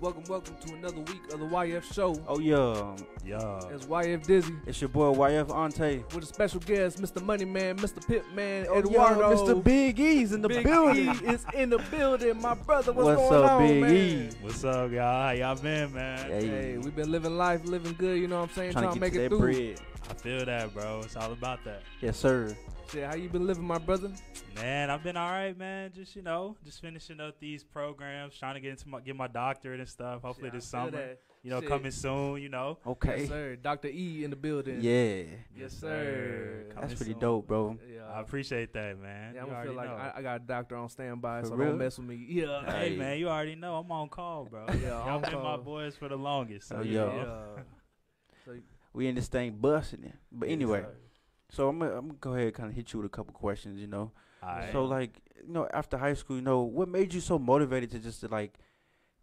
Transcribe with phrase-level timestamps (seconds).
[0.00, 2.14] Welcome, welcome to another week of the YF show.
[2.28, 3.60] Oh yeah, Yeah.
[3.74, 6.04] It's YF Dizzy it's your boy YF Ante.
[6.14, 7.20] with a special guest, Mr.
[7.20, 8.06] Money Man, Mr.
[8.06, 9.30] Pip Man, Oh, Eduardo.
[9.30, 9.64] yeah, Mr.
[9.64, 11.08] Big E's in the Big building.
[11.08, 12.40] E is in the building.
[12.40, 13.96] My brother, what's, What's going up, on, Big man?
[13.96, 14.28] E?
[14.40, 15.22] What's up, y'all?
[15.26, 16.30] How y'all been, man?
[16.30, 16.46] Hey.
[16.46, 18.20] Hey, we've been living life, living good.
[18.20, 18.72] You know what I'm saying?
[18.72, 19.52] Trying to make to it that through.
[19.52, 19.80] bread.
[20.10, 21.00] I feel that, bro.
[21.04, 21.82] It's all about that.
[22.00, 22.56] Yes, sir.
[22.90, 24.10] Shit, how you been living, my brother?
[24.56, 25.92] Man, I've been all right, man.
[25.94, 29.26] Just you know, just finishing up these programs, trying to get into my get my
[29.28, 30.22] doctorate and stuff.
[30.22, 31.20] Hopefully Shit, this summer, that.
[31.42, 31.68] you know, Shit.
[31.68, 32.40] coming soon.
[32.40, 32.78] You know.
[32.86, 33.20] Okay.
[33.20, 33.56] Yes, sir.
[33.56, 33.88] Dr.
[33.88, 34.78] E in the building.
[34.80, 35.24] Yeah,
[35.54, 36.64] Yes, sir.
[36.70, 37.20] Coming that's pretty soon.
[37.20, 37.78] dope, bro.
[37.94, 38.06] Yeah.
[38.10, 39.34] I appreciate that, man.
[39.34, 39.90] yeah, I'm gonna feel like.
[39.90, 41.68] I, I got a doctor on standby, For so real?
[41.68, 42.24] don't mess with me.
[42.26, 42.64] Yeah.
[42.64, 42.96] Hey, Hey.
[42.96, 44.64] man, you already know I'm on call, bro.
[44.80, 46.68] Yeah, y'all on been my boys for the longest.
[46.68, 47.00] So Oh, yeah.
[47.00, 47.44] know.
[47.58, 47.62] yeah.
[48.46, 48.52] So,
[48.94, 50.14] We in this thing busting it.
[50.32, 50.96] But anyway, Yes, sir.
[51.50, 53.32] So I'm gonna, I'm gonna go ahead and kind of hit you with a couple
[53.32, 53.80] questions.
[53.80, 54.70] You know, right.
[54.72, 57.98] so like you know after high school, you know what made you so motivated to
[57.98, 58.58] just to like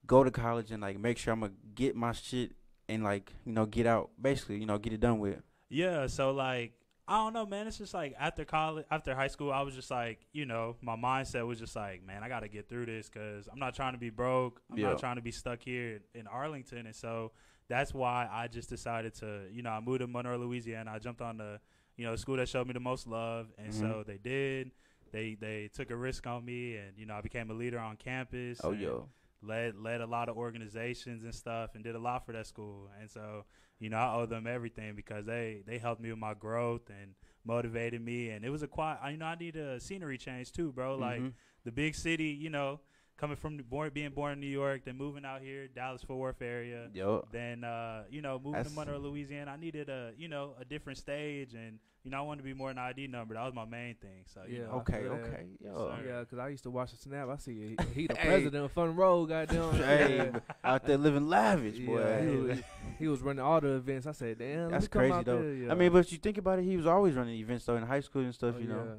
[0.06, 2.52] go to college and like make sure I'm gonna get my shit
[2.88, 5.42] and like you know get out basically you know get it done with.
[5.70, 6.74] Yeah, so like
[7.08, 7.68] I don't know, man.
[7.68, 10.96] It's just like after college, after high school, I was just like, you know, my
[10.96, 13.94] mindset was just like, man, I got to get through this because I'm not trying
[13.94, 14.60] to be broke.
[14.72, 14.90] I'm Yeah.
[14.90, 17.32] not trying to be stuck here in Arlington, and so
[17.68, 20.94] that's why I just decided to, you know, I moved to Monroe, Louisiana.
[20.96, 21.60] I jumped on the,
[21.98, 24.06] you know, the school that showed me the most love, and so Mhm.
[24.08, 24.72] they did.
[25.12, 27.96] They they took a risk on me, and you know, I became a leader on
[27.98, 28.60] campus.
[28.64, 29.10] Oh yo,
[29.42, 32.90] led led a lot of organizations and stuff and did a lot for that school
[33.00, 33.46] and so
[33.80, 37.14] you know I owe them everything because they they helped me with my growth and
[37.44, 40.72] motivated me and it was a quiet you know I need a scenery change too
[40.72, 41.34] bro like Mhm.
[41.64, 42.80] the big city you know
[43.18, 46.42] coming from born being born in New York then moving out here Dallas Fort Worth
[46.42, 50.28] area yo, then uh, you know moving That's- to Monroe Louisiana I needed a you
[50.28, 53.34] know a different stage and you know I wanted to be more an ID number
[53.36, 54.66] that was my main thing so you Yeah.
[54.66, 55.12] know, I okay, that.
[55.12, 55.90] okay, Yes, yo.
[55.98, 56.04] sir.
[56.08, 57.30] Yeah, because I used to watch the snap.
[57.30, 58.28] I see he, he the Hey.
[58.28, 59.74] president of Fun Road, goddamn.
[59.84, 60.40] Hey, Yeah.
[60.64, 62.00] out there living lavish, boy.
[62.00, 62.58] Yeah, he, was,
[63.00, 64.06] he was running all the events.
[64.06, 65.42] I said, damn, That's crazy though.
[65.42, 65.54] there.
[65.54, 65.72] Yeah.
[65.72, 68.02] I mean, but you think about it, he was always running events though in high
[68.02, 68.84] school and stuff, Oh, you know.
[68.86, 68.96] Yeah,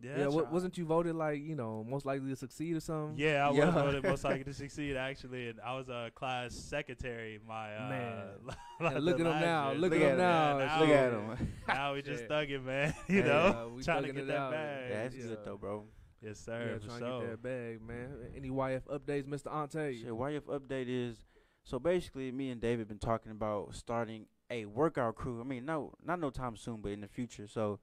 [0.00, 0.52] yeah, yeah that's wa- right.
[0.52, 3.18] wasn't you voted like you know most likely to succeed or something?
[3.18, 3.66] Yeah, I Yeah.
[3.66, 7.38] was voted most likely to succeed actually, and I was a class secretary.
[7.46, 8.24] My uh, Man.
[8.80, 9.70] la- And look at him now.
[9.70, 9.78] year.
[9.80, 10.18] Look Look at at him him.
[10.18, 10.58] now.
[10.58, 11.48] Yeah, Look at him.
[11.68, 12.28] Now we just Shit.
[12.30, 12.94] thugging, man.
[13.08, 14.52] You Hey, know, uh, we trying to get that out.
[14.52, 14.90] bag.
[14.90, 15.22] Yeah, that's Yeah.
[15.26, 15.84] good though, bro.
[16.20, 16.78] Yes, Yeah, sir.
[16.80, 17.20] for trying sure.
[17.20, 18.08] to get that bag, man.
[18.36, 19.52] Any YF updates, Mr.
[19.54, 19.98] Ante?
[20.02, 21.24] Shit, YF update is
[21.64, 25.40] so basically me and David been talking about starting a workout crew.
[25.40, 27.46] I mean, no, not no time soon, but in the future.
[27.46, 27.78] So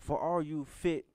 [0.00, 1.06] for all you fit,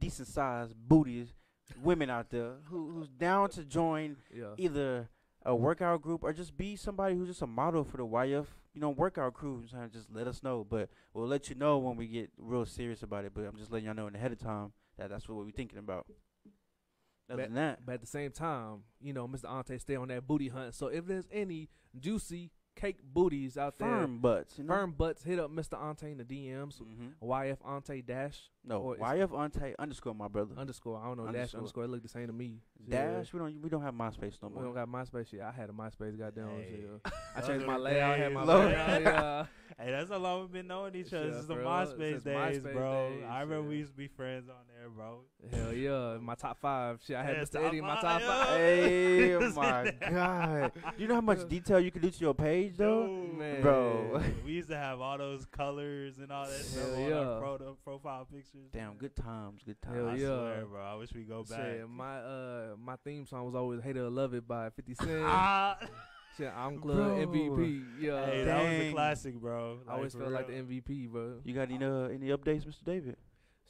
[0.00, 1.34] decent sized booties,
[1.82, 4.54] women out there who who's down to join Yeah.
[4.56, 5.08] either
[5.44, 8.80] a workout group or just be somebody who's just a model for the YF, you
[8.80, 9.64] know, workout crew.
[9.66, 10.64] So just let us know.
[10.68, 13.32] But we'll let you know when we get real serious about it.
[13.34, 15.78] But I'm just letting y'all know in ahead of time that that's what we're thinking
[15.78, 16.06] about.
[17.30, 19.48] Other than that, But at the same time, you know, Mr.
[19.48, 20.74] Ante stay on that booty hunt.
[20.74, 21.68] So if there's any
[21.98, 22.50] juicy
[22.80, 23.88] cake booties out there.
[23.88, 24.72] firm butts, you know.
[24.74, 25.80] firm butts, hit up Mr.
[25.82, 26.78] Ante in the DMs.
[26.78, 30.54] hmm YF Ante dash No, YF Ante underscore my brother.
[30.56, 30.98] underscore.
[31.00, 31.58] I don't know dash Underscore.
[31.60, 31.84] underscore.
[31.84, 32.60] It look the same to me.
[32.86, 33.18] Yeah.
[33.18, 33.32] Dash.
[33.32, 33.60] We don't.
[33.62, 34.62] We don't have MySpace no more.
[34.62, 35.40] We don't got MySpace shit.
[35.40, 36.18] I had a MySpace.
[36.18, 36.48] Goddamn.
[36.56, 36.80] Hey.
[37.04, 37.12] shit.
[37.36, 38.12] I changed my layout.
[38.14, 38.66] I had my Lord.
[38.68, 39.02] layout.
[39.02, 39.46] Yeah.
[39.82, 41.28] Hey, that's how long we've been knowing each other.
[41.28, 41.54] Yeah, Since the.
[41.54, 43.10] MySpace days, MySpace bro.
[43.10, 45.20] days, I remember we used to be friends on there, bro.
[45.50, 46.18] Hell yeah.
[46.20, 47.00] My top five.
[47.06, 47.16] Shit.
[47.16, 47.64] I had Yeah, Mr.
[47.66, 48.26] Eddie in my top yeah.
[48.44, 48.48] five.
[48.58, 50.72] Hey, oh my God!
[50.98, 53.06] You know how much detail you can do to your page, though.
[53.06, 53.62] Dude, Man.
[53.62, 54.22] Bro.
[54.44, 58.26] we used to have all those colors and all that stuff on our pro- profile
[58.30, 58.68] pictures.
[58.74, 59.96] Damn, good times, good times.
[59.96, 60.26] Hell I yeah.
[60.26, 60.82] swear, bro.
[60.82, 61.58] I wish we go back.
[61.58, 64.94] Shit, my uh my theme song was always "Hate It or Love It" by Fifty
[64.94, 65.24] Cent.
[66.40, 67.26] Shit, I'm Club Bro.
[67.26, 67.84] MVP.
[68.00, 68.92] Yeah, Hey, that was a Dang.
[68.92, 69.80] classic, bro.
[69.86, 70.54] I always for felt like the.
[70.54, 71.34] MVP, bro.
[71.44, 72.82] You got any uh, any updates, Mr.
[72.84, 73.16] David?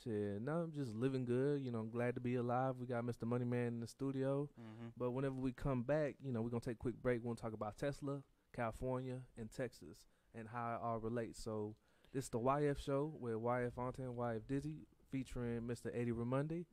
[0.05, 1.61] Shit, no, I'm just living good.
[1.63, 2.77] You know, I'm glad to be alive.
[2.79, 3.25] We got Mr.
[3.25, 4.49] Money Man in the studio.
[4.59, 4.87] Mm-hmm.
[4.97, 7.19] But whenever we come back, you know, we're gonna take a quick break.
[7.23, 8.23] We're gonna talk about Tesla,
[8.55, 11.43] California, and Texas, and how it all relates.
[11.43, 11.75] So
[12.15, 15.91] this is the YF show with YF Fontaine and YF Dizzy, featuring Mr.
[15.93, 16.65] Eddie Ramundi,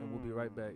[0.00, 0.74] and we'll be right back.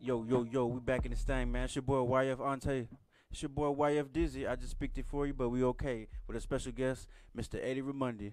[0.00, 1.64] Yo, yo, yo, we back in this thing, man.
[1.64, 2.88] It's your boy YF Ante.
[3.30, 4.46] It's your boy YF Dizzy.
[4.46, 7.58] I just picked it for you, but we okay with a special guest, Mr.
[7.62, 8.32] Eddie Ramundi.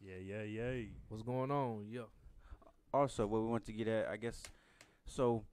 [0.00, 0.84] Yeah, yeah, yeah.
[1.08, 1.86] What's going on?
[1.90, 2.02] Yeah.
[2.92, 4.42] Also, what we want to get at, I guess,
[5.06, 5.44] so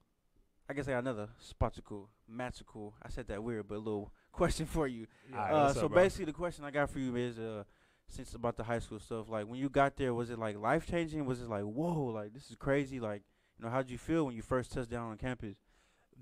[0.68, 2.94] I guess I got another spotical, magical.
[3.02, 5.06] I said that weird, but a little question for you.
[5.32, 7.64] Alright, uh, so up, basically, the question I got for you is, uh,
[8.08, 10.86] since about the high school stuff, like when you got there, was it like life
[10.86, 11.26] changing?
[11.26, 13.00] Was it like, whoa, like this is crazy?
[13.00, 13.22] Like,
[13.58, 15.56] you know, how'd you feel when you first touched down on campus?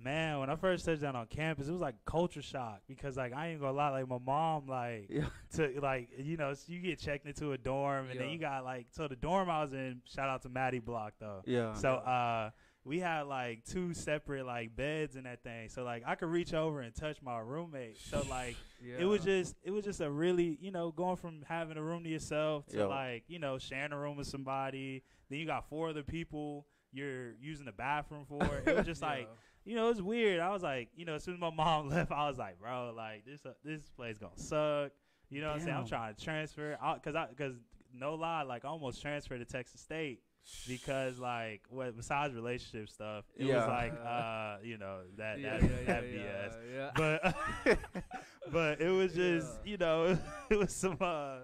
[0.03, 3.33] Man, when I first touched down on campus, it was like culture shock because like
[3.35, 5.27] I ain't gonna lie, like my mom like Yeah.
[5.55, 8.65] to like you know so you get checked into a dorm and then you got
[8.65, 10.01] like so the dorm I was in.
[10.07, 11.43] Shout out to Maddie Block though.
[11.45, 11.75] Yeah.
[11.75, 12.51] So uh,
[12.85, 15.69] we had like two separate like beds in that thing.
[15.69, 17.99] So like I could reach over and touch my roommate.
[17.99, 18.97] So like Yeah.
[19.01, 22.05] it was just it was just a really you know going from having a room
[22.05, 25.03] to yourself to like you know sharing a room with somebody.
[25.29, 28.43] Then you got four other people you're using the bathroom for.
[28.67, 29.29] It was just like
[29.71, 30.41] you know it's weird.
[30.41, 32.93] I was like you know as soon as my mom left, I was like bro
[32.97, 34.91] like this uh, this place gonna suck.
[35.31, 35.77] You know what I'm saying?
[35.77, 37.55] I'm trying to transfer out because I because
[37.95, 40.23] no lie like I almost transferred to Texas State
[40.67, 43.59] because like what besides relationship stuff it Yeah.
[43.59, 47.77] was like uh you know that yeah, that, yeah, yeah, that yeah, BS yeah.
[47.95, 48.19] but
[48.51, 49.71] but it was just Yeah.
[49.71, 50.19] you know
[50.51, 51.41] it was some uh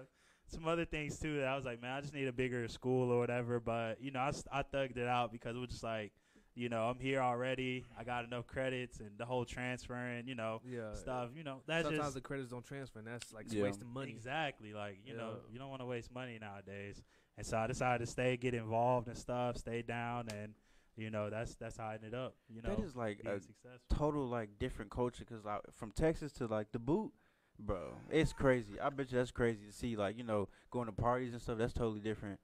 [0.47, 3.11] some other things too that I was like man I just need a bigger school
[3.11, 6.11] or whatever but you know I I thugged it out because it was just like
[6.57, 10.61] you know I'm here already I got enough credits and the whole transferring you know
[10.67, 10.93] yeah.
[10.93, 13.63] stuff you know that's Sometimes just the credits don't transfer, and that's like Yeah.
[13.63, 14.11] wasting money.
[14.11, 14.73] Exactly.
[14.73, 17.01] Like, you know, you don't want to waste money nowadays.
[17.37, 20.53] And so I decided to stay, get involved and stuff, stay down and
[20.95, 23.39] you know, that's that's how I ended up, you know, that is like being a
[23.39, 23.95] successful.
[23.95, 27.11] total like different culture because like from Texas to like the boot,
[27.59, 28.79] bro, it's crazy.
[28.79, 31.59] I bet you that's crazy to see like you know going to parties and stuff.
[31.59, 32.39] That's totally different.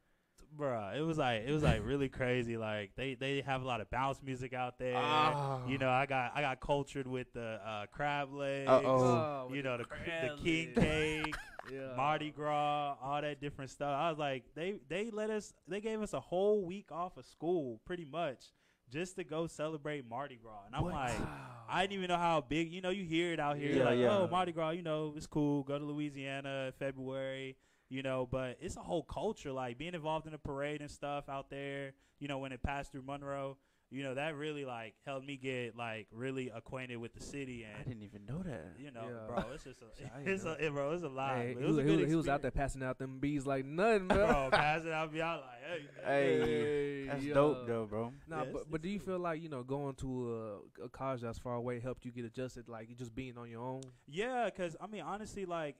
[0.58, 2.58] Bruh, it was like it was like really crazy.
[2.58, 4.96] Like they they have a lot of bounce music out there.
[4.96, 5.66] Ah.
[5.68, 8.70] You know, I got I got cultured with the uh, crab legs.
[8.70, 9.48] Uh-oh.
[9.50, 11.36] with You know the crab the king cake,
[11.72, 11.94] yeah.
[11.98, 13.96] Mardi Gras, all that different stuff.
[13.98, 17.26] I was like, they they let us, they gave us a whole week off of
[17.26, 18.52] school, pretty much,
[18.92, 20.66] just to go celebrate Mardi Gras.
[20.68, 20.94] And I'm What?
[20.94, 21.14] like,
[21.70, 22.72] I didn't even know how big.
[22.72, 23.70] You know, you hear it out here.
[23.70, 24.18] You're Yeah, like, yeah.
[24.18, 24.72] oh, Mardi Gras.
[24.72, 25.64] You know, it's cool.
[25.64, 27.56] Go to Louisiana in February.
[27.94, 29.52] You know, but it's a whole culture.
[29.52, 31.94] Like being involved in a parade and stuff out there.
[32.20, 33.58] You know, when it passed through Monroe.
[33.92, 37.74] You know, that really like helped me get like really acquainted with the city And
[37.80, 38.74] I didn't even know that.
[38.80, 39.28] You know, Yeah.
[39.28, 41.36] bro, it's just a, I didn't it's a, it, bro, it's a lot.
[41.38, 43.46] Hey, he, it was a good was- he was out there passing out them bees
[43.46, 44.26] like nothing, bro.
[44.26, 47.34] bro, passing out, be out like, hey, Hey, that's yeah.
[47.36, 48.12] dope though, bro.
[48.28, 49.06] Nah, Yeah, it's- but but it's do you cool.
[49.14, 52.26] feel like you know going to a, a college that's far away helped you get
[52.26, 53.82] adjusted, like just being on your own?
[54.08, 55.76] Yeah, because I mean, honestly, like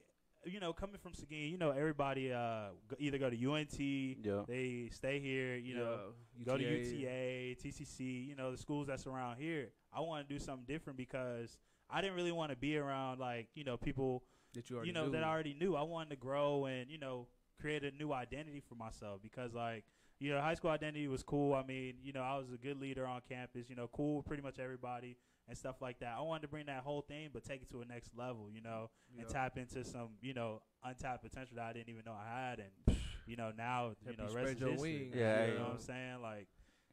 [0.46, 4.42] you know, coming from Seguin, you know, everybody uh go, either go to UNT, Yeah.
[4.46, 5.98] they stay here, you know,
[6.38, 9.70] Yeah, go to UTA, TCC, you know, the schools that's around here.
[9.92, 11.56] I want to do something different because
[11.90, 14.24] I didn't really want to be around like you know people
[14.54, 15.12] that you already you know knew.
[15.12, 15.76] that I already knew.
[15.76, 17.28] I wanted to grow and you know
[17.60, 19.84] create a new identity for myself because like
[20.18, 21.54] you know high school identity was cool.
[21.54, 23.68] I mean you know I was a good leader on campus.
[23.68, 25.16] You know cool pretty much everybody
[25.48, 26.14] and stuff like that.
[26.16, 28.48] I wanted to bring that whole thing but take it to a next level.
[28.52, 32.14] You know and tap into some you know untapped potential that I didn't even know
[32.14, 32.96] I had and
[33.26, 34.98] you know now you Help know you rest spread your history.
[34.98, 35.58] wings, Yeah, you yeah.
[35.58, 36.48] know what I'm saying like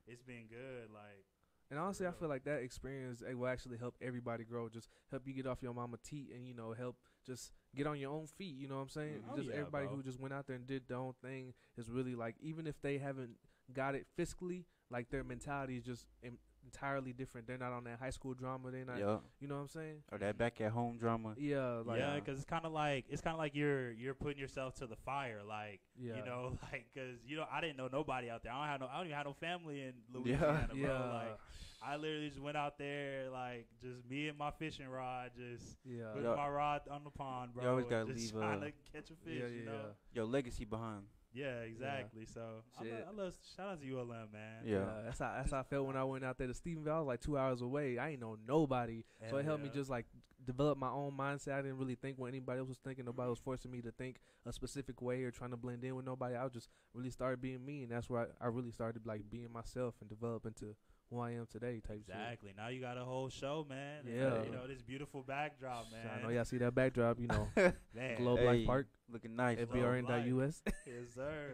[0.07, 1.25] it's been good like.
[1.69, 4.67] And honestly, I feel like that experience it will actually help everybody grow.
[4.67, 7.97] Just help you get off your mama teat, and you know, help just get on
[7.97, 8.57] your own feet.
[8.57, 9.13] You know what I'm saying?
[9.21, 9.31] Mm-hmm.
[9.31, 9.95] Oh, just yeah, everybody bro.
[9.95, 12.81] who just went out there and did their own thing is really like, even if
[12.81, 13.37] they haven't
[13.71, 17.47] got it fiscally, like their mentality is just em- entirely different.
[17.47, 18.71] They're not on that high school drama.
[18.71, 18.99] They're not.
[18.99, 19.17] Yeah.
[19.39, 19.97] You know what I'm saying?
[20.11, 21.33] Or that back at home drama.
[21.37, 21.81] Yeah.
[21.85, 24.75] Like, yeah, because it's kind of like it's kind of like you're you're putting yourself
[24.75, 26.15] to the fire, like Yeah.
[26.17, 28.51] you know, like because you know I didn't know nobody out there.
[28.53, 30.19] I don't have no, I don't even have no family in Yeah.
[30.19, 30.77] Louisiana, bro.
[30.81, 31.13] Yeah.
[31.13, 31.39] Like
[31.83, 36.13] I literally just went out there, like just me and my fishing rod, just yeah.
[36.13, 36.35] with Yeah.
[36.35, 37.63] my rod on the pond, bro.
[37.63, 39.81] You always gotta just leave, trying uh, to catch a fish, yeah, you yeah, know.
[40.13, 41.03] Your legacy behind.
[41.33, 42.25] Yeah, exactly.
[42.25, 42.41] So
[42.79, 44.63] I, love, I love shout out to ULM, man.
[44.65, 44.85] Yeah.
[45.05, 46.91] that's how that's how I felt when I went out there to Stephenville.
[46.91, 47.97] I was like two hours away.
[47.97, 50.05] I ain't know nobody, so it helped me just like
[50.45, 51.53] develop my own mindset.
[51.53, 53.05] I didn't really think what anybody else was thinking.
[53.05, 56.05] Nobody was forcing me to think a specific way or trying to blend in with
[56.05, 56.35] nobody.
[56.35, 59.51] I just really started being me, and that's where I, I really started like being
[59.53, 60.75] myself and develop into
[61.11, 61.81] who I am today.
[61.85, 62.15] Type shit.
[62.15, 62.53] Exactly.
[62.55, 64.05] Now you got a whole show, man.
[64.05, 64.43] and, Yeah.
[64.43, 66.09] you know this beautiful backdrop, man.
[66.17, 67.19] I know y'all see that backdrop.
[67.19, 67.47] You know,
[67.93, 68.15] man.
[68.17, 69.57] Globe Hey, Life Park, Looking nice.
[69.57, 69.81] Globe bro.
[69.81, 70.61] FBRN.us.
[70.87, 71.53] yes, sir.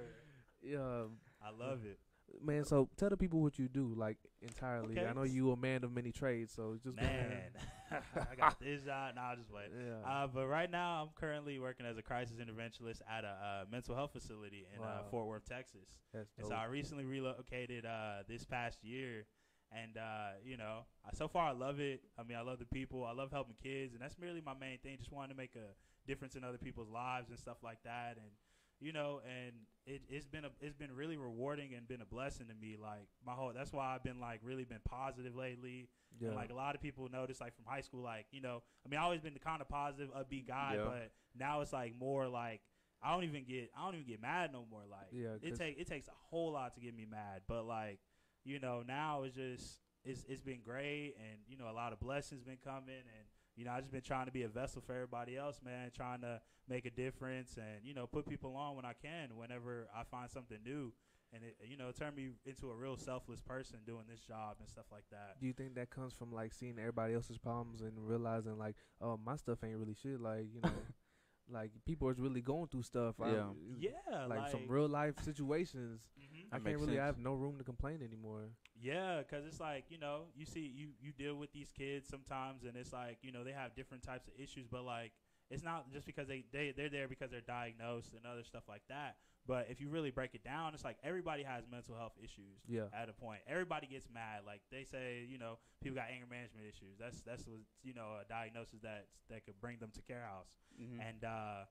[0.62, 1.04] yeah,
[1.42, 2.00] I love it.
[2.44, 2.66] man.
[2.66, 4.98] So tell the people what you do, like entirely.
[4.98, 5.08] Okay.
[5.08, 7.52] I know you a man of many trades, so just go ahead.
[7.90, 9.16] Man, I got this job.
[9.16, 9.70] Nah, just wait.
[9.74, 10.08] Yeah.
[10.08, 13.96] Uh, but right now, I'm currently working as a crisis interventionist at a uh, mental
[13.96, 15.88] health facility in uh, Fort Worth, Texas.
[16.14, 19.26] That's And so I recently relocated uh, this past year,
[19.72, 22.02] and uh, you know, I, so far I love it.
[22.18, 23.04] I mean, I love the people.
[23.06, 24.98] I love helping kids, and that's really my main thing.
[24.98, 25.74] Just wanting to make a
[26.08, 28.18] difference in other people's lives and stuff like that.
[28.18, 28.32] And
[28.80, 29.54] you know, and
[29.86, 32.78] it, it's been a, it's been really rewarding and been a blessing to me.
[32.82, 35.90] Like my whole, that's why I've been like really been positive lately.
[36.20, 36.28] yeah.
[36.28, 38.90] And like a lot of people notice, like from high school, like you know, I
[38.90, 40.86] mean, I always been the kind of positive, upbeat guy, Yeah.
[40.86, 42.62] but now it's like more like
[43.02, 44.82] I don't even get, I don't even get mad no more.
[44.90, 48.00] Like Yeah, it take it takes a whole lot to get me mad, but like
[48.48, 52.00] you know, now it's just it's it's been great, and you know, a lot of
[52.00, 53.26] blessings been coming, and
[53.56, 55.92] you know, I just been trying to be a vessel for everybody else, man.
[55.96, 56.40] Trying to
[56.70, 60.30] make a difference and you know put people on when I can, whenever I find
[60.30, 60.94] something new,
[61.34, 64.70] and it you know turn me into a real selfless person doing this job and
[64.70, 65.40] stuff like that.
[65.42, 69.18] Do you think that comes from like seeing everybody else's problems and realizing like, oh,
[69.18, 70.22] my stuff ain't really shit?
[70.22, 70.70] Like, you know,
[71.52, 73.16] like people is really going through stuff.
[73.20, 73.50] I- Yeah.
[73.80, 76.02] Yeah, like, some real life situations.
[76.20, 76.37] mhm.
[76.52, 77.06] I can't really sense.
[77.06, 78.50] have no room to complain anymore.
[78.82, 82.64] Yeah, because it's like you know, you see, you you deal with these kids sometimes,
[82.64, 85.12] and it's like you know they have different types of issues, but like
[85.50, 88.84] it's not just because they they they're there because they're diagnosed and other stuff like
[88.90, 89.18] that.
[89.48, 92.92] But if you really break it down, it's like everybody has mental health issues Yeah.
[92.94, 93.40] at a point.
[93.48, 94.42] Everybody gets mad.
[94.46, 97.00] Like they say, you know, people got anger management issues.
[97.00, 100.52] That's that's what you know a diagnosis that that could bring them to care house.
[100.78, 101.00] Mhm.
[101.00, 101.64] And uh,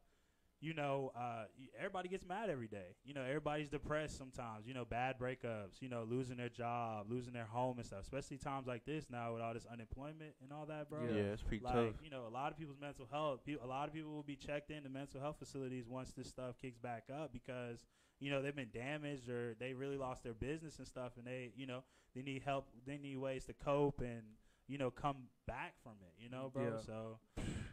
[0.66, 1.44] you know, uh,
[1.78, 2.96] everybody gets mad every day.
[3.04, 4.66] You know, everybody's depressed sometimes.
[4.66, 5.80] You know, bad breakups.
[5.80, 8.00] You know, losing their job, losing their home and stuff.
[8.02, 11.02] Especially times like this now with all this unemployment and all that, bro.
[11.04, 11.94] yeah, it's pretty Like tough.
[12.02, 13.40] you know, a lot of people's mental health.
[13.46, 16.56] pe- A lot of people will be checked into mental health facilities once this stuff
[16.60, 17.84] kicks back up because
[18.18, 21.52] you know they've been damaged or they really lost their business and stuff, and they
[21.56, 22.66] you know they need help.
[22.86, 24.22] They need ways to cope and
[24.68, 26.12] you know come back from it.
[26.22, 26.64] You know, bro.
[26.64, 26.80] Yeah.
[26.84, 27.18] So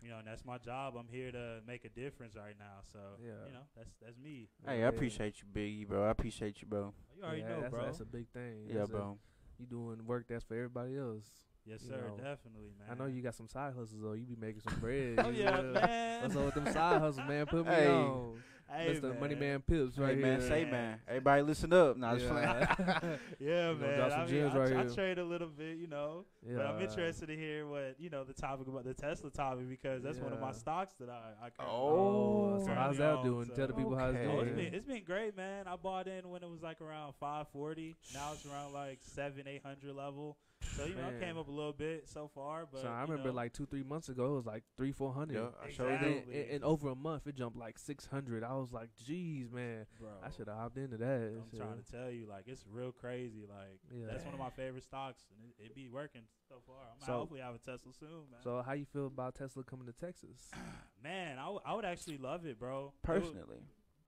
[0.04, 0.96] you know, and that's my job.
[1.00, 2.82] I'm here to make a difference right now.
[2.92, 3.32] So Yeah.
[3.48, 4.50] you know, that's that's me.
[4.66, 4.86] Hey, Yeah.
[4.86, 6.06] I appreciate you, Biggie, bro.
[6.06, 6.94] I appreciate you, bro.
[7.18, 7.86] You already yeah, know, that's, bro.
[7.86, 8.66] That's a big thing.
[8.68, 9.18] Yeah, That's a- bro.
[9.60, 11.26] you doing work that's for everybody else.
[11.66, 12.02] yes, you sir.
[12.08, 12.90] know, definitely, man.
[12.92, 14.14] I know you got some side hustles though.
[14.14, 15.16] You be making some bread.
[15.26, 15.74] Oh yeah, know.
[15.74, 16.22] man.
[16.24, 17.46] What's up with them side hustles, man?
[17.46, 17.88] Put me Hey.
[17.88, 18.44] on.
[18.72, 19.20] Hey, Mr.
[19.20, 20.50] Money Man Pips right hey, man, here.
[20.50, 21.00] say man.
[21.08, 21.96] Everybody listen up.
[21.96, 22.76] Nah, just Yeah.
[22.76, 23.20] playing.
[23.40, 23.98] yeah, man.
[23.98, 26.26] drop some I mean, gems I, right I trade a little bit, you know.
[26.48, 26.56] yeah.
[26.58, 30.02] But I'm interested to hear what you know the topic about the Tesla topic because
[30.02, 31.46] that's one of my stocks that I.
[31.46, 33.46] I Oh, Oh, so how's that own, doing?
[33.46, 34.28] so- Tell the people how it's Okay.
[34.28, 34.56] Oh, it's doing.
[34.66, 35.68] been it's been great, man.
[35.68, 37.96] I bought in when it was like around 540.
[38.14, 40.38] Now it's around like seven, eight hundred level.
[40.78, 41.16] So you know, Man.
[41.22, 42.66] I came up a little bit so far.
[42.72, 44.94] But so I you remember know, like two, three months ago, it was like three,
[44.94, 45.36] four hundred.
[45.36, 46.08] Yeah, I showed And, you.
[46.08, 46.42] then Exactly.
[46.42, 48.44] in, in over a month, it jumped like six hundred.
[48.46, 51.06] I was like, "Geez, man, bro, I should have hopped into that."
[51.36, 51.60] I'm shit.
[51.60, 53.46] trying to tell you, like it's real crazy.
[53.48, 54.08] Like Yeah.
[54.10, 56.76] that's one of my favorite stocks, and it, it be working so far.
[56.92, 58.40] I'm gonna hopefully have a Tesla soon, man.
[58.44, 60.50] So how you feel about Tesla coming to Texas?
[61.04, 62.94] man, I, w- I would actually love it, bro.
[63.08, 63.64] It would-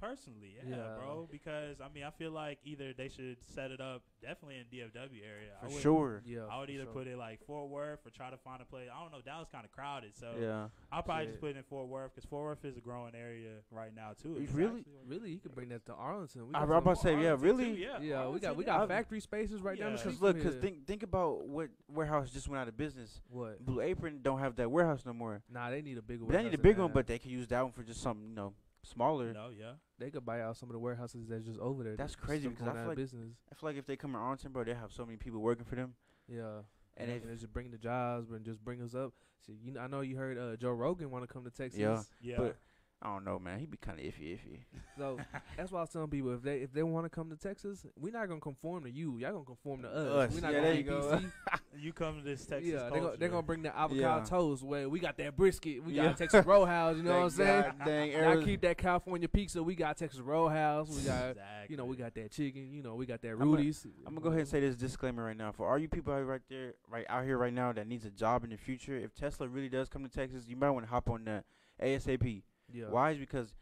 [0.10, 0.54] Personally.
[0.56, 0.96] Personally, yeah, Yeah.
[0.98, 1.28] bro.
[1.32, 5.22] Because I mean, I feel like either they should set it up definitely in DFW
[5.24, 5.52] area.
[5.62, 6.22] For would, sure.
[6.26, 6.94] Yeah, I would either sure.
[6.94, 8.88] put it like Fort Worth or try to find a place.
[8.94, 9.22] I don't know.
[9.22, 10.70] Dallas kind of crowded, so Yeah.
[10.92, 11.34] I'll probably Shit.
[11.34, 14.14] just put it in Fort Worth because Fort Worth is a growing area right now
[14.14, 14.38] too.
[14.38, 16.48] It's really- actually- Really, you could bring that to Arlington.
[16.48, 17.76] We I got was about to some- say, yeah, really?
[17.76, 18.78] too, yeah, Yeah, we got Arlington, we yeah.
[18.78, 20.00] got factory spaces right down the Yeah.
[20.00, 20.12] street.
[20.14, 23.22] Cause look, cause think think about what warehouse just went out of business.
[23.30, 23.64] what?
[23.66, 25.42] Blue Apron don't have that warehouse no more.
[25.50, 26.26] Nah, they need a bigger.
[26.26, 28.28] But they need a big one, but they could use that one for just something,
[28.30, 28.54] you know,
[28.86, 29.34] smaller.
[29.34, 29.74] No, yeah.
[30.00, 31.96] they could buy out some of the warehouses that's just over there.
[31.96, 33.34] That's that's crazy because I feel like- business.
[33.52, 35.66] I feel like if they come to Arlington, bro, they have so many people working
[35.66, 35.96] for them.
[36.28, 36.62] Yeah,
[36.98, 39.14] And if it's just bring the jobs, and just bring us up.
[39.46, 41.80] See, you know, I know you heard uh, Joe Rogan want to come to Texas.
[41.80, 42.02] Yeah.
[42.22, 42.36] Yeah.
[42.38, 42.58] But-
[43.06, 44.60] I don't know, man, he be kind of iffy, iffy.
[44.98, 45.20] So
[45.56, 47.86] that's why I was telling people if they if they want to come to Texas,
[48.00, 49.18] we're not gonna conform to you.
[49.20, 50.30] Y'all gonna conform to us.
[50.30, 50.34] Us.
[50.36, 51.22] We're not Yeah, gonna there you go.
[51.78, 54.24] You come to this Texas yeah, they're gonna, they're gonna bring the avocado Yeah.
[54.24, 54.64] toast.
[54.64, 56.06] Where we got that brisket, we Yeah.
[56.06, 56.96] got Texas Roadhouse.
[56.96, 57.74] You know what I'm saying?
[57.86, 59.62] Dang, Y'all keep that California pizza.
[59.62, 60.88] We got Texas Roadhouse.
[60.88, 61.68] We got exactly.
[61.70, 62.72] you know we got that chicken.
[62.72, 63.86] You know we got that I'm gonna- Rudy's.
[64.08, 66.26] I'm gonna go ahead and say this disclaimer right now for all you people out
[66.26, 68.98] right there, right out here right now that needs a job in the future.
[68.98, 71.44] If Tesla really does come to Texas, you might want to hop on that
[71.84, 72.42] ASAP.
[72.76, 72.86] Yeah.
[72.90, 73.54] Why is because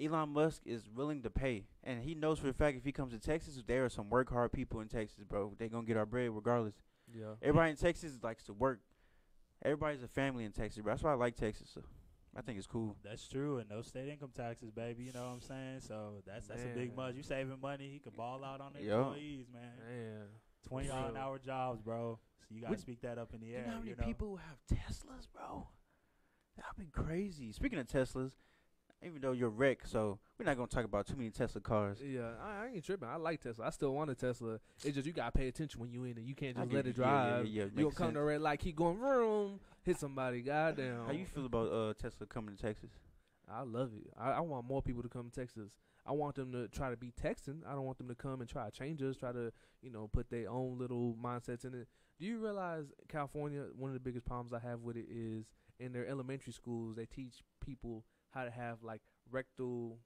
[0.00, 3.12] Elon Musk is willing to pay, and he knows for a fact if he comes
[3.12, 5.54] to Texas, there are some work hard people in Texas, bro.
[5.58, 6.74] They gonna get our bread regardless.
[7.12, 7.34] Yeah.
[7.42, 8.80] Everybody in Texas likes to work.
[9.64, 10.92] Everybody's a family in Texas, bro.
[10.92, 11.70] That's why I like Texas.
[11.74, 11.82] So
[12.36, 12.96] I think it's cool.
[13.04, 15.04] That's true, and no state income taxes, baby.
[15.04, 15.80] You know what I'm saying?
[15.80, 17.08] So that's that's a big Man.
[17.08, 17.14] much.
[17.16, 18.98] You saving money, he could ball out on the Yeah.
[18.98, 19.72] employees, man.
[19.86, 20.26] Man.
[20.66, 22.18] Twenty dollar an hour jobs, bro.
[22.48, 23.66] So you gotta Would- speak that up in the You air.
[23.66, 24.04] know how many you know?
[24.06, 25.68] people have Teslas, bro?
[26.56, 27.52] That'd be crazy.
[27.52, 28.36] Speaking of Teslas,
[29.04, 31.98] even though you're wreck, so we're not gonna talk about too many Tesla cars.
[32.04, 33.08] Yeah, I, I ain't tripping.
[33.08, 33.66] I like Tesla.
[33.66, 34.58] I still want a Tesla.
[34.84, 36.24] It's just you gotta pay attention when you in it.
[36.24, 37.46] You can't just let it Yeah, yeah, drive.
[37.46, 40.40] yeah, yeah, you gonna makes come to a red light, keep going, vroom, hit somebody.
[40.42, 41.06] Goddamn.
[41.06, 42.90] How you feel about uh Tesla coming to Texas?
[43.50, 44.10] I love it.
[44.18, 45.70] I, I want more people to come to Texas.
[46.06, 47.62] I want them to try to be Texan.
[47.68, 50.08] I don't want them to come and try to change us, try to, you know,
[50.12, 51.86] put their own little mindsets in it.
[52.18, 55.44] Do you realize California, one of the biggest problems I have with it is
[55.78, 59.98] in their elementary schools, they teach people how to have like rectal,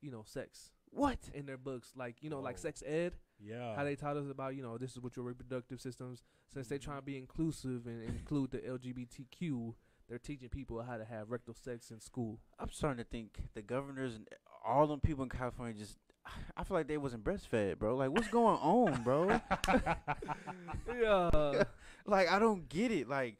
[0.00, 1.18] you know, sex What?
[1.34, 1.92] in their books.
[1.96, 3.14] Like, you know, like sex ed.
[3.40, 3.76] Yeah.
[3.76, 6.76] how they taught us about you know this is what your reproductive systems since they
[6.76, 9.74] trying to be inclusive and include the LGBTQ
[10.08, 13.62] they're teaching people how to have rectal sex in school I'm starting to think the
[13.62, 14.26] governors and
[14.66, 15.98] all them people in California just.
[16.56, 17.94] I feel like they wasn't breastfed, bro.
[17.96, 19.28] Like, what's going on, bro?
[21.00, 21.62] yeah
[22.06, 23.08] like, I don't get it.
[23.08, 23.36] Like,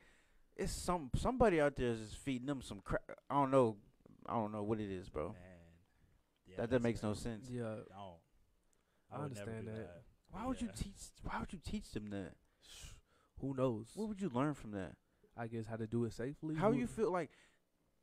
[0.56, 3.02] it's some somebody out there is just feeding them some crap.
[3.30, 3.76] I don't know.
[4.28, 5.28] I don't know what it is, bro.
[5.28, 5.34] Man.
[6.46, 7.48] Yeah, that that makes no sense.
[7.50, 8.16] Yeah, Don't.
[9.12, 10.02] I would understand do that.
[10.30, 10.94] Why would you teach?
[11.22, 12.32] Why would you teach them that?
[13.40, 13.86] who knows?
[13.94, 14.92] What would you learn from that?
[15.36, 16.54] I guess how to do it safely.
[16.56, 17.30] How Who- you feel like?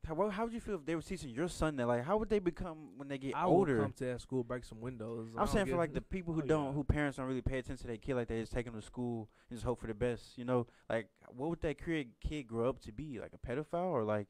[0.06, 1.86] How how would you feel if they were teaching your son that?
[1.88, 3.80] Like, how would they become when they get I would older?
[3.82, 5.30] come to that school, break some windows.
[5.36, 6.72] I I'm saying for give- like the people who Oh, don't, yeah.
[6.72, 8.82] who parents don't really pay attention to their kid, like they just take them to
[8.86, 10.38] school and just hope for the best.
[10.38, 13.18] You know, like what would that kid kid grow up to be?
[13.18, 14.28] Like a pedophile or like?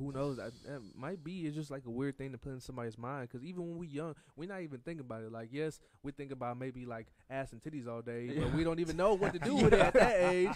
[0.00, 0.38] Who knows?
[0.38, 1.46] That, that might be.
[1.46, 3.28] It's just like a weird thing to put in somebody's mind.
[3.28, 5.30] Because even when we young, we're not even thinking about it.
[5.30, 8.44] Like, yes, we think about maybe like ass and titties all day, Yeah.
[8.44, 10.50] but we don't even know what to do with it at that age.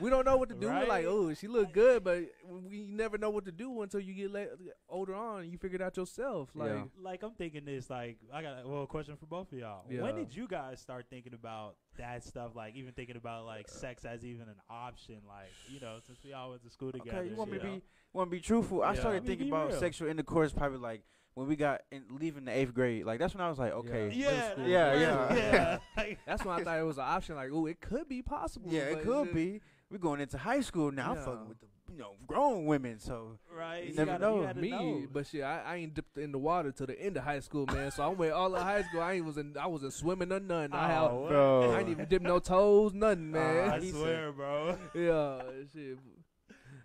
[0.00, 0.68] We don't know what to do.
[0.68, 4.14] We're like, oh, she look good, but we never know what to do until you
[4.14, 4.54] get la-
[4.88, 5.42] older on.
[5.42, 6.50] and You figure it out yourself.
[6.54, 6.84] Like, Yeah.
[7.00, 9.84] Like I'm thinking this, like I got well a question for both of y'all.
[9.90, 10.02] Yeah.
[10.02, 12.52] When did you guys start thinking about that stuff?
[12.54, 15.16] Like even thinking about like sex as even an option?
[15.26, 17.18] Like you know, since we all went to school together.
[17.18, 17.82] Okay, you want me to be
[18.12, 18.82] want to be truthful?
[18.82, 19.00] I Yeah.
[19.00, 19.78] started I mean, thinking be about real.
[19.80, 21.02] sexual intercourse probably like
[21.34, 23.04] when we got in leaving the eighth grade.
[23.04, 24.30] Like that's when I was like, okay, Yeah.
[24.30, 24.66] Yeah, school.
[24.68, 25.52] Yeah, that's- yeah.
[25.52, 25.78] yeah.
[25.96, 27.34] Like, that's when I thought it was an option.
[27.36, 28.70] Like, oh, it could be possible.
[28.72, 29.60] yeah, it but could just- be.
[29.90, 31.10] We're going into high school now.
[31.12, 31.24] I'm Yeah.
[31.24, 33.84] fucking with the you know grown women, so right.
[33.86, 34.48] You never gotta, know.
[34.56, 35.02] You Me, know.
[35.12, 37.66] but shit, I, I ain't dipped in the water till the end of high school,
[37.66, 37.90] man.
[37.92, 39.00] So I went all of high school.
[39.00, 40.72] I ain't was in, I wasn't swimming or nothing.
[40.72, 41.26] I, had, Oh.
[41.28, 41.70] Bro.
[41.72, 43.70] I ain't even dipped no toes, nothing, man.
[43.70, 44.76] I swear, bro.
[44.94, 45.98] yeah, shit.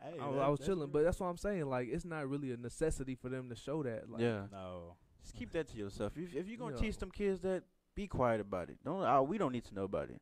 [0.02, 0.88] Hey, I, was- that- I was chilling, real.
[0.88, 1.66] but that's what I'm saying.
[1.66, 4.10] Like, it's not really a necessity for them to show that.
[4.10, 4.44] Like, yeah.
[4.52, 4.96] no.
[5.24, 6.14] Just keep that to yourself.
[6.16, 6.82] If if you're gonna Yeah.
[6.82, 7.64] teach them kids that,
[7.96, 8.78] be quiet about it.
[8.86, 9.04] Don't.
[9.04, 10.22] Uh, we don't need to know about it.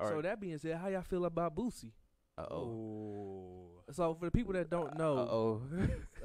[0.00, 0.22] All So right.
[0.24, 1.92] that being said, how y'all feel about Boosie?
[2.36, 3.55] Uh oh.
[3.92, 5.62] So for the people that don't know, oh.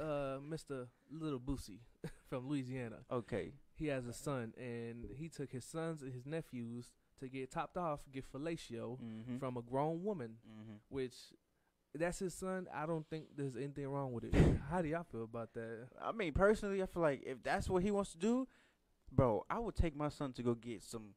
[0.00, 0.86] uh, Mr.
[1.10, 1.78] Little Boosie
[2.28, 3.52] from Louisiana, okay.
[3.76, 6.90] he has a son, and he took his sons and his nephews
[7.20, 9.38] to get topped off, get fellatio Mm-hmm.
[9.38, 10.36] from a grown woman.
[10.46, 10.74] mm-hmm.
[10.88, 11.14] which
[11.94, 12.66] that's his son.
[12.74, 14.34] I don't think there's anything wrong with it.
[14.70, 15.88] How do y'all feel about that?
[16.02, 18.48] I mean, personally, I feel like if that's what he wants to do,
[19.10, 21.14] bro, I would take my son to go get some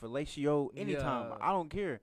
[0.00, 1.30] fellatio anytime.
[1.30, 1.36] Yeah.
[1.40, 2.00] I don't care.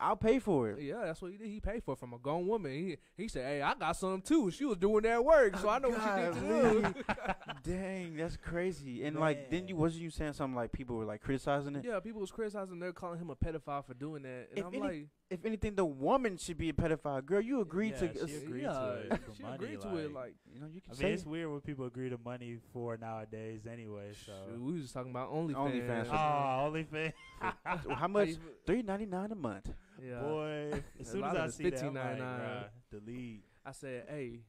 [0.00, 0.80] I'll pay for it.
[0.82, 1.48] Yeah, that's what he did.
[1.48, 2.70] He paid for it from a grown woman.
[2.72, 4.50] He he said, "Hey, I got some too.
[4.52, 7.14] She was doing that work, so oh, I know what she did to do."
[7.64, 9.04] Dang, that's crazy.
[9.04, 11.84] And like, then you wasn't you saying something like people were like criticizing it?
[11.84, 12.78] yeah, people was criticizing.
[12.78, 15.74] They're calling him a pedophile for doing that, and If I'm any- like, If anything,
[15.74, 17.24] the woman should be a pedophile.
[17.26, 18.28] Girl, you agreed Yeah, to.
[18.28, 20.12] she agreed yeah, to it for she money, agreed to it.
[20.12, 22.18] like- Like, you know, you can I say mean, it's weird what people agree to
[22.24, 24.12] money for nowadays, anyway.
[24.24, 24.32] So.
[24.48, 26.06] shoot, we was just talking about OnlyFans.
[26.08, 26.08] OnlyFans.
[26.10, 27.94] Oh, OnlyFans.
[27.98, 28.30] how much?
[28.66, 29.70] Three ninety nine a month.
[30.02, 30.20] Yeah.
[30.20, 32.18] Boy, as soon as I it's see that, I'm like, $15.99.
[32.20, 33.44] bruh, delete.
[33.66, 34.40] I said, "Hey,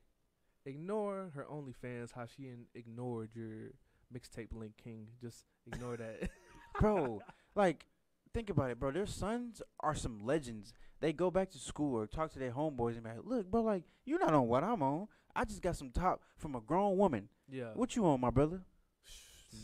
[0.65, 2.11] ignore her OnlyFans.
[2.13, 3.71] How she in- ignored your
[4.13, 5.07] mixtape link, King.
[5.21, 6.29] Just ignore that."
[6.79, 7.21] bro.
[7.55, 7.85] Like,
[8.33, 8.91] think about it, bro.
[8.91, 10.73] Their sons are some legends.
[11.01, 13.61] They go back to school or talk to their homeboys and be like, "Look, bro,
[13.61, 15.07] like you're not on what I'm on.
[15.35, 17.29] I just got some top from a grown woman.
[17.49, 17.71] yeah.
[17.73, 18.61] What you on, my brother?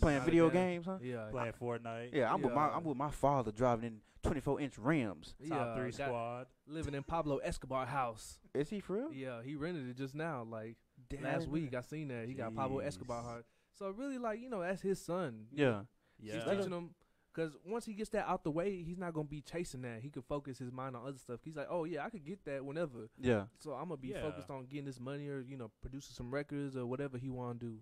[0.02, 0.67] Playing Not video again.
[0.74, 0.98] games, huh?
[1.02, 1.28] Yeah.
[1.32, 2.10] Playing Fortnite.
[2.13, 2.76] Yeah, I'm with my Yeah.
[2.76, 5.35] I'm with my father driving in 24 inch rims.
[5.47, 6.47] Top yeah, three squad.
[6.67, 8.39] living in Pablo Escobar house.
[8.53, 9.13] Is he for real?
[9.13, 10.75] Yeah, he rented it just now, like
[11.09, 11.23] Damn.
[11.23, 11.73] last week.
[11.75, 13.27] I seen that he got Pablo Escobar Jeez.
[13.27, 13.43] house.
[13.77, 15.45] So really, like you know, that's his son.
[15.51, 15.81] Yeah.
[16.19, 16.43] he's Yeah.
[16.55, 16.91] teaching him.
[17.33, 19.99] Cause once he gets that out the way, he's not gonna be chasing that.
[20.01, 21.41] He could focus his mind on other stuff.
[21.43, 23.09] He's like, oh yeah, I could get that whenever.
[23.19, 23.47] Yeah.
[23.59, 24.21] So I'm gonna be Yeah.
[24.21, 27.59] focused on getting this money or you know producing some records or whatever he want
[27.59, 27.77] to do.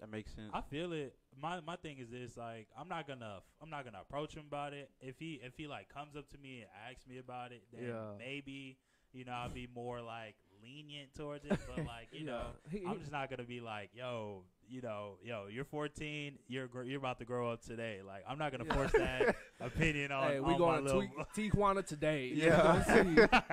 [0.00, 0.50] That makes sense.
[0.52, 1.14] I feel it.
[1.40, 4.72] My my thing is this: like, I'm not gonna I'm not gonna approach him about
[4.72, 4.90] it.
[5.00, 7.88] If he if he like comes up to me and asks me about it, then
[7.88, 8.12] Yeah.
[8.18, 8.78] maybe
[9.12, 11.58] you know I'll be more like lenient towards it.
[11.66, 12.42] But like you know,
[12.88, 16.98] I'm just not gonna be like, yo, you know, yo, you're 14, you're gr- you're
[16.98, 18.00] about to grow up today.
[18.04, 18.74] Like, I'm not gonna Yeah.
[18.74, 20.30] force that opinion on.
[20.30, 22.28] hey, we on going my to little Tijuana today.
[22.34, 22.82] Yeah.
[23.16, 23.44] know what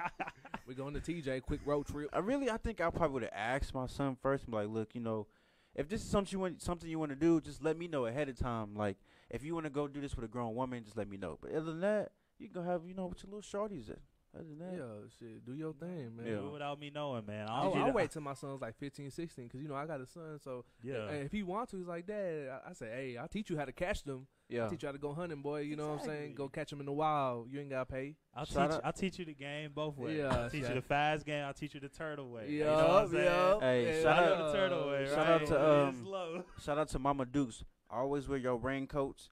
[0.65, 2.09] we going to TJ quick road trip.
[2.13, 4.45] I really, I think I probably would have asked my son first.
[4.45, 5.27] and be like, look, you know,
[5.75, 8.05] if this is something you want, something you want to do, just let me know
[8.05, 8.75] ahead of time.
[8.75, 8.97] Like,
[9.29, 11.37] if you want to go do this with a grown woman, just let me know.
[11.41, 13.89] But other than that, you can go have, you know, with your little shorties.
[13.89, 13.97] At.
[14.35, 16.25] Other than that, Yeah, shit, do your thing, man.
[16.25, 16.37] Yeah.
[16.37, 17.47] Do it without me knowing, man.
[17.47, 19.85] I I'll, don't I'll wait till my son's like 15, 16, because you know I
[19.85, 20.39] got a son.
[20.43, 21.05] So Yeah.
[21.09, 22.49] if he wants to, he's like, Dad.
[22.65, 24.25] I, I say, Hey, I'll teach you how to catch them.
[24.49, 24.63] yeah.
[24.63, 25.59] I'll Teach you how to go hunting, boy.
[25.61, 26.33] You know what I'm saying?
[26.33, 27.51] Go catch them in the wild.
[27.51, 28.15] You ain't gotta pay.
[28.35, 28.77] I'll Shout teach.
[28.77, 30.17] out- I'll teach you the game both ways.
[30.17, 31.45] Yeah, I'll teach shout- you the fast game.
[31.45, 32.49] I'll teach you the turtle way.
[32.49, 33.25] you Yeah, know what I'm saying?
[33.25, 33.59] yeah.
[33.59, 35.05] Hey, yeah, shout Shout out- out the turtle way.
[35.05, 35.29] shout right?
[35.41, 36.43] out to, um.
[36.59, 37.63] Shout out to Mama Dukes.
[37.87, 39.29] Always wear your raincoats.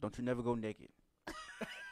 [0.00, 0.88] Don't you never go naked.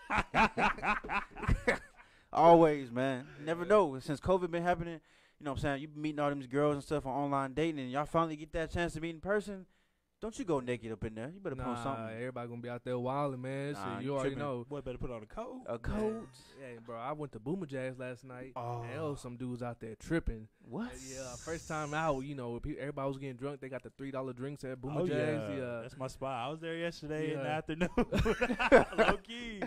[2.37, 3.27] Always, man.
[3.45, 3.99] Never know.
[3.99, 5.01] Since COVID been happening,
[5.39, 5.83] you know what I'm saying?
[5.83, 8.53] You been meeting all them girls and stuff on online dating and y'all finally get
[8.53, 9.67] that chance to meet in person.
[10.19, 11.31] Don't you go naked up in there.
[11.33, 12.17] You better put on Nah, something.
[12.17, 13.73] everybody gonna be out there wilding, man.
[13.73, 14.65] Nah, Shit, you you already know.
[14.67, 15.61] Boy, better put on a coat.
[15.67, 16.27] A coat.
[16.59, 16.99] Yeah, bro.
[16.99, 18.53] I went to Boomer Jacks last night.
[18.57, 18.81] Oh.
[18.81, 20.49] And there was some dudes out there tripping.
[20.67, 20.91] What?
[20.91, 23.61] And yeah, first time out, you know, everybody was getting drunk.
[23.61, 25.43] They got the three dollar drinks at Boomer oh, Jazz.
[25.51, 25.57] yeah.
[25.57, 25.79] Yeah.
[25.83, 26.47] That's my spot.
[26.47, 27.91] I was there yesterday in the afternoon.
[28.99, 29.61] Low key.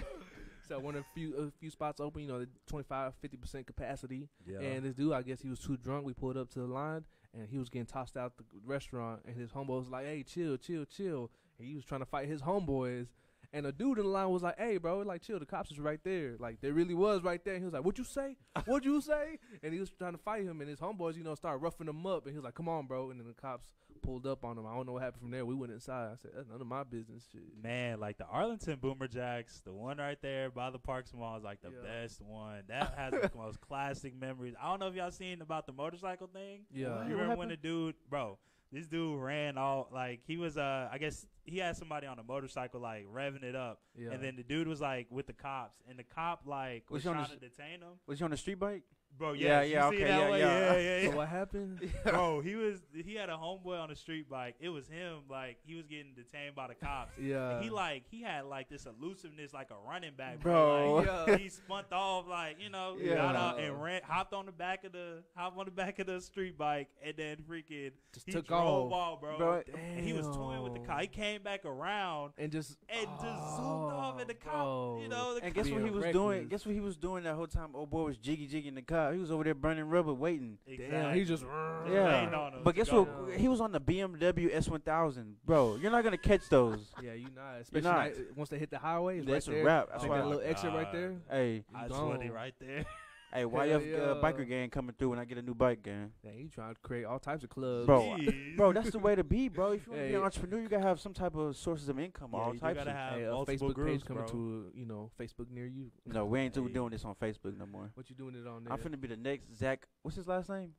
[0.69, 3.67] So one of the few a few spots open, you know, the 25, 50 percent
[3.67, 4.29] capacity.
[4.45, 4.59] Yeah.
[4.59, 6.05] And this dude, I guess he was too drunk.
[6.05, 9.21] We pulled up to the line, and he was getting tossed out the restaurant.
[9.25, 12.27] And his homeboy was like, "Hey, chill, chill, chill." And he was trying to fight
[12.27, 13.07] his homeboys.
[13.51, 15.39] And the dude in the line was like, "Hey, bro, like chill.
[15.39, 16.35] The cops is right there.
[16.39, 18.37] Like there really was right there." And he was like, "What you say?
[18.65, 21.33] What you say?" And he was trying to fight him, and his homeboys, you know,
[21.33, 22.25] started roughing him up.
[22.25, 23.65] And he was like, "Come on, bro." And then the cops
[24.01, 24.65] pulled up on him.
[24.65, 25.45] I don't know what happened from there.
[25.45, 26.11] We went inside.
[26.11, 27.41] I said, "That's none of my business." Shit.
[27.61, 31.43] Man, like the Arlington Boomer Jacks, the one right there by the Parks Mall is
[31.43, 32.01] like the Yeah.
[32.01, 32.63] best one.
[32.67, 34.55] That has the most classic memories.
[34.61, 36.61] I don't know if y'all seen about the motorcycle thing.
[36.71, 36.97] Yeah.
[36.97, 37.07] What?
[37.07, 38.37] You remember when the dude, bro?
[38.71, 40.55] This dude ran all like he was.
[40.55, 44.11] Uh, I guess he had somebody on a motorcycle like revving it up, Yeah.
[44.11, 47.11] and then the dude was like with the cops, and the cop like was Was
[47.11, 47.97] trying the to detain him.
[48.05, 48.83] Was he on a street bike?
[49.17, 50.37] Bro, Yeah, yes, yeah, you see okay, that yeah, yeah.
[50.37, 51.09] yeah, yeah, yeah.
[51.11, 51.91] so what happened?
[52.05, 54.55] Bro, he was he had a homeboy on a street bike.
[54.61, 55.19] It was him.
[55.29, 57.11] Like he was getting detained by the cops.
[57.19, 57.55] Yeah.
[57.55, 60.53] And he like he had like this elusiveness, like a running back, Bro.
[60.53, 60.95] bro.
[60.95, 61.37] Like, Yeah.
[61.43, 63.15] he spunked off, like you know, Yeah.
[63.15, 66.07] got out and ran, hopped on the back of the, hopped on the back of
[66.07, 69.15] the street bike, and then freaking Just he took drove off.
[69.15, 69.37] off, bro.
[69.37, 70.87] Bro, And he was toying with the Damn.
[70.87, 70.99] car.
[71.01, 73.23] He came back around and just and just
[73.57, 74.99] zoomed off, oh, and the cop, bro.
[75.01, 76.47] you know, the And guess what he was doing?
[76.47, 77.71] Guess what he was doing that whole time?
[77.73, 79.13] Old boy was jiggy jigging the car.
[79.13, 80.57] He was over there burning rubber, waiting.
[80.67, 81.43] Damn, he just
[81.89, 82.29] Yeah.
[82.33, 82.61] On.
[82.63, 83.03] But guess Go.
[83.03, 83.37] what?
[83.39, 85.75] He was on the BMW S1000, bro.
[85.75, 86.91] You're not gonna catch those.
[87.03, 87.61] Yeah, you not.
[87.61, 87.97] Especially not.
[87.97, 89.65] like, once they hit the highway, it's That's right a there.
[89.65, 89.87] wrap.
[89.91, 90.17] That's Like why.
[90.17, 91.15] that little exit right there.
[91.29, 92.35] Hey, I You sweaty gone.
[92.35, 92.85] right there.
[93.33, 93.79] hey, Hell YF uh,
[94.15, 94.21] yeah.
[94.21, 96.11] biker gang coming through when I get a new bike, gang.
[96.23, 97.85] Dang, he trying to create all types of clubs.
[97.85, 98.17] Bro,
[98.57, 99.71] Bro, that's the way to be, bro.
[99.71, 100.11] If you want to Hey.
[100.11, 102.29] be an entrepreneur, you gotta have some type of sources of income.
[102.33, 102.77] Yeah, all you types.
[102.77, 102.95] gotta Of.
[102.95, 104.31] have Hey, a Facebook groups, page coming bro.
[104.31, 105.91] to you know Facebook near you.
[106.05, 106.67] No, we ain't Hey.
[106.67, 107.91] doing this on Facebook no more.
[107.95, 108.73] What you doing it on there?
[108.73, 109.87] I'm finna be the next Zach.
[110.01, 110.73] What's his last name?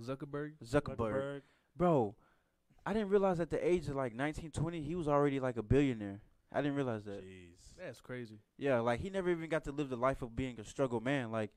[0.00, 0.52] Zuckerberg.
[0.64, 0.96] Zuckerberg.
[0.96, 1.40] Zuckerberg.
[1.76, 2.14] Bro,
[2.86, 5.62] I didn't realize at the age of like 19, 20, he was already like a
[5.62, 6.20] billionaire.
[6.52, 7.24] I didn't realize that.
[7.24, 7.52] Jeez.
[7.78, 8.38] That's crazy.
[8.58, 11.32] Yeah, like he never even got to live the life of being a struggle man.
[11.32, 11.50] Like,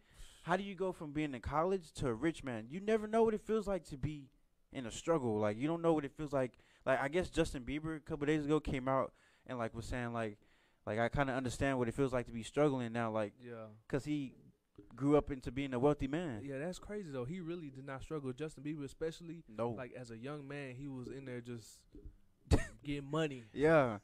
[0.47, 2.67] how do you go from being in college to a rich man?
[2.69, 4.29] You never know what it feels like to be
[4.71, 5.37] in a struggle.
[5.39, 6.53] Like, you don't know what it feels like.
[6.85, 9.11] Like, I guess Justin Bieber a couple days ago came out
[9.45, 10.37] and like was saying like,
[10.85, 13.11] like I kind of understand what it feels like to be struggling now.
[13.11, 13.65] Like, Yeah.
[13.89, 14.35] cause he
[14.95, 16.41] grew up into being a wealthy man.
[16.43, 17.25] Yeah, that's crazy though.
[17.25, 18.31] He really did not struggle.
[18.31, 19.71] Justin Bieber, especially No.
[19.71, 21.79] like as a young man, he was in there just
[22.83, 23.43] getting money.
[23.53, 23.97] yeah.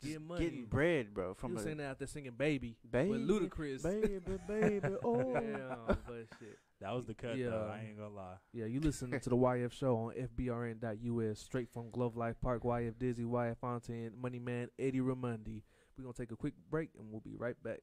[0.00, 0.44] Just Getting money.
[0.44, 1.30] getting bread, bro.
[1.30, 3.82] He From was a singing out there singing "Baby" baby, with Ludacris.
[3.82, 4.94] baby, baby.
[5.04, 5.32] Oh.
[5.34, 6.58] Damn, but shit.
[6.80, 7.70] That was the cut, though.
[7.74, 8.36] I ain't gonna lie.
[8.52, 12.62] Yeah, you listen to the YF show on FBRN.US, straight from Globe Life Park.
[12.62, 15.62] YF Dizzy, YF Fontaine, Money Man, Eddie Ramundi.
[15.96, 17.80] We're gonna take a quick break and we'll be right back.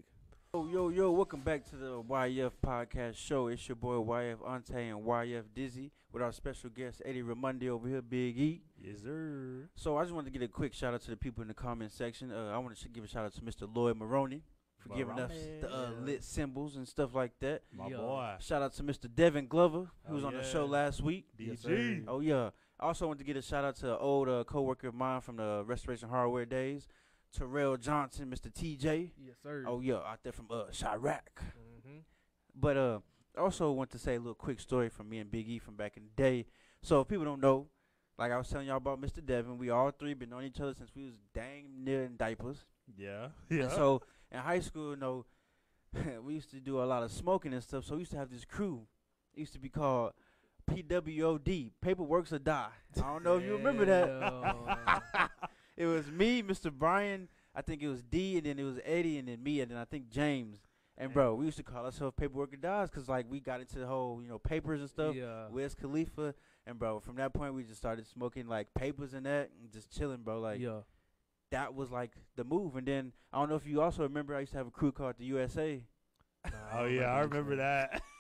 [0.56, 3.48] Yo, yo, yo, welcome back to the YF Podcast Show.
[3.48, 7.90] It's your boy YF Ante and YF Dizzy with our special guest Eddie Ramundi over
[7.90, 8.62] here, Big E.
[8.82, 9.68] Yes, sir.
[9.76, 11.54] So I just wanted to get a quick shout out to the people in the
[11.54, 12.32] comment section.
[12.32, 13.68] Uh, I want to give a shout out to Mr.
[13.76, 14.44] Lloyd Maroney
[14.80, 17.64] for giving us the uh, lit symbols and stuff like that.
[17.74, 17.98] My Yeah.
[17.98, 18.36] boy.
[18.40, 19.14] Shout out to Mr.
[19.14, 21.26] Devin Glover, who Oh, was on the show last week.
[21.38, 21.64] Yes, DG.
[21.64, 22.04] sir.
[22.08, 22.52] Oh yeah.
[22.80, 25.20] I also want to get a shout out to an old uh, coworker of mine
[25.20, 26.88] from the Restoration Hardware days,
[27.38, 28.52] Terrell Johnson, Mr.
[28.52, 29.12] TJ.
[29.26, 29.66] Yes, sir.
[29.68, 31.20] Oh yeah, out there from uh, Chiraq.
[31.84, 32.00] hmm
[32.56, 33.00] But uh,
[33.38, 35.76] I also want to say a little quick story from me and Big E from
[35.76, 36.46] back in the day.
[36.82, 37.68] So if people don't know,
[38.18, 39.26] like I was telling y'all about Mr.
[39.26, 42.66] Devin, we all three been knowing each other since we was dang near in diapers.
[42.98, 43.28] Yeah.
[43.50, 43.70] And Yeah.
[43.70, 45.26] so in high school, you know,
[46.24, 47.86] we used to do a lot of smoking and stuff.
[47.86, 48.88] So we used to have this crew.
[49.34, 50.14] It used to be called
[50.70, 52.68] PWOD, Paperworks or Die.
[52.98, 54.10] I don't know if you remember that.
[55.78, 55.88] Damn.
[55.88, 56.72] It was me, Mr.
[56.72, 57.28] Brian.
[57.54, 59.78] I think it was D, and then it was Eddie, and then me, and then
[59.78, 60.60] I think James.
[60.98, 63.80] And bro, we used to call ourselves Paperwork and Dies because like we got into
[63.80, 65.14] the whole you know papers and stuff.
[65.14, 65.48] yeah.
[65.50, 66.34] Wiz Khalifa,
[66.66, 69.92] and bro, from that point we just started smoking like papers and that, and just
[69.96, 70.40] chilling, bro.
[70.40, 70.80] Like yeah.
[71.52, 72.78] that was like the move.
[72.78, 74.94] And then I don't know if you also remember, I used to have a crew
[74.94, 75.84] called the USA.
[76.74, 78.02] oh yeah, I remember that.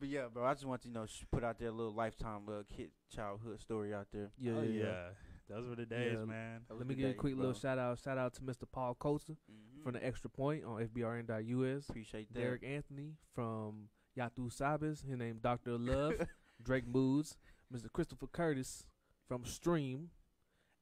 [0.00, 1.92] But yeah, bro, I just want to you know sh- put out there a little
[1.92, 4.30] lifetime uh, kid childhood story out there.
[4.38, 5.08] Yeah, oh yeah, yeah.
[5.48, 5.56] Yeah.
[5.56, 6.24] Those were the days, Yeah.
[6.24, 6.60] man.
[6.70, 7.98] Let me the give a days, quick little shout out.
[7.98, 8.64] Shout out to Mr.
[8.70, 9.82] Paul Costa Mhm.
[9.82, 11.88] from the Extra Point on FBRN.US.
[11.88, 12.38] Appreciate that.
[12.38, 15.02] Derek Anthony from Yatu Sabas.
[15.04, 15.78] His name Dr.
[15.78, 16.14] Love.
[16.62, 17.36] Drake Moods.
[17.72, 17.90] Mr.
[17.92, 18.86] Christopher Curtis
[19.26, 20.10] from Stream.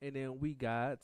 [0.02, 1.00] And then we got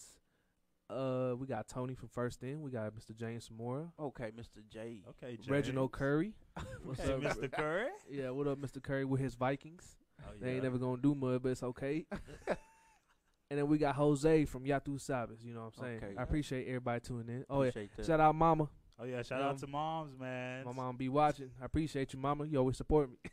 [0.90, 2.60] uh we got Tony from First In.
[2.62, 3.14] We got Mr.
[3.16, 3.90] James Samora.
[3.98, 4.66] Okay, Mr.
[4.68, 5.02] J.
[5.08, 6.34] Okay, Reginald Curry.
[6.84, 7.50] What's Hey, up, Mr.
[7.50, 7.88] Curry.
[8.10, 8.82] Yeah, what up, Mr.
[8.82, 9.96] Curry with his Vikings?
[10.20, 10.62] Oh, They ain't yeah.
[10.64, 12.06] never gonna do much, but it's okay.
[13.52, 15.44] And then we got Jose from Yatu Sabas.
[15.44, 15.96] You know what I'm saying?
[16.02, 16.14] Okay.
[16.16, 17.44] I appreciate everybody tuning in.
[17.50, 18.06] Oh yeah, that.
[18.06, 18.66] shout out Mama.
[18.98, 20.64] Oh yeah, shout Um, out to moms, man.
[20.64, 21.50] My mom be watching.
[21.60, 22.46] I appreciate you, Mama.
[22.46, 23.16] You always support me.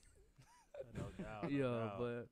[0.93, 1.99] No doubt, no yeah, doubt.
[1.99, 2.27] but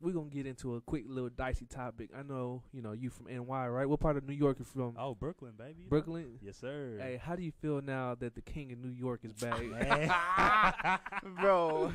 [0.00, 2.10] we're gonna get into a quick little dicey topic.
[2.16, 3.88] I know, you know, you from NY, right?
[3.88, 4.94] What part of New York you from?
[4.98, 5.74] oh Brooklyn, baby.
[5.82, 5.88] you?
[5.88, 6.38] Brooklyn.
[6.40, 6.96] Yes, sir.
[7.00, 9.60] Hey, how do you feel now that the king of New York is back?
[9.64, 10.08] Man.
[11.40, 11.92] Bro.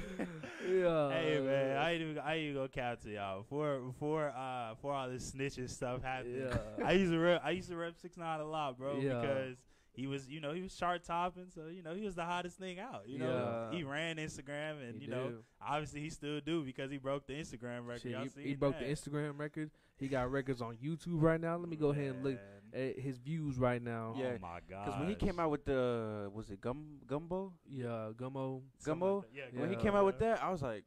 [0.70, 1.10] yeah.
[1.12, 4.74] Hey man, I ain't even I ain't even gonna cap to y'all before before uh
[4.76, 6.50] before all this snitching stuff happened.
[6.50, 6.86] Yeah.
[6.86, 9.22] I used to rep I used to rep six nine a lot, bro, Yeah.
[9.22, 9.58] because
[9.94, 12.58] he was you know he was chart topping, so you know he was the hottest
[12.58, 13.04] thing out.
[13.08, 13.78] You know Yeah.
[13.78, 17.34] he ran Instagram, and He you know obviously he still do because he broke the
[17.34, 18.02] Instagram record.
[18.02, 18.86] Shit, Y'all he, he broke that?
[18.88, 19.70] the Instagram record.
[19.98, 21.56] He got records on YouTube right now.
[21.58, 22.40] Let me go ahead and look
[22.74, 24.16] at his views right now.
[24.18, 24.86] Yeah, Oh my god.
[24.86, 27.54] Because when he came out with the was it gum gumbo?
[27.70, 28.62] Yeah, Gummo.
[28.84, 29.26] Gumbo?
[29.34, 29.62] yeah, Yeah.
[29.62, 30.84] When he came out with that, I was like,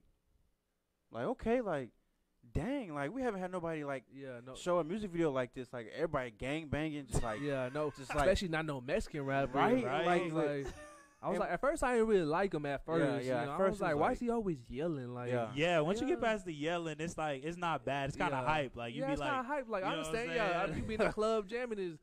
[1.12, 1.90] like okay, like,
[2.56, 4.54] dang, like we haven't had nobody like Yeah, no.
[4.54, 7.92] show a music video like this, like everybody gang banging, just like yeah, no.
[7.96, 9.58] just like Especially not no Mexican rapper.
[9.58, 10.32] Right, Like, right.
[10.32, 10.66] like,
[11.22, 13.04] I was like, at first I didn't really like him at first.
[13.04, 13.52] Yeah, you yeah, at know?
[13.52, 15.14] I first was it was like, why is he always yelling?
[15.14, 15.48] Like, Yeah.
[15.54, 18.08] Yeah, once you get past the yelling, it's like it's not bad.
[18.08, 18.52] It's kind of Yeah.
[18.52, 18.76] hype.
[18.76, 19.68] Like you yeah, be it's like, kind of hype.
[19.68, 20.36] Like I know what I'm understand.
[20.36, 20.76] Yeah, saying?
[20.78, 21.98] you be in the club jamming is,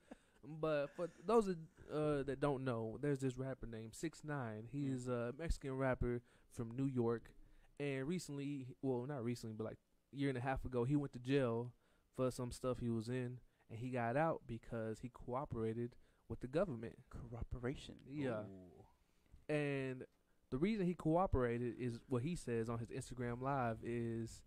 [0.59, 1.57] but for those that,
[1.93, 4.67] uh, that don't know, there's this rapper named Six Nine.
[4.71, 4.93] He Mm.
[4.95, 7.31] is a Mexican rapper from New York,
[7.79, 11.13] and recently, well, not recently, but like a year and a half ago, he went
[11.13, 11.71] to jail
[12.15, 15.95] for some stuff he was in, and he got out because he cooperated
[16.29, 16.95] with the government.
[17.09, 17.95] cooperation.
[18.09, 18.41] Yeah.
[18.41, 19.53] Ooh.
[19.53, 20.03] And
[20.49, 24.41] the reason he cooperated is what he says on his Instagram live is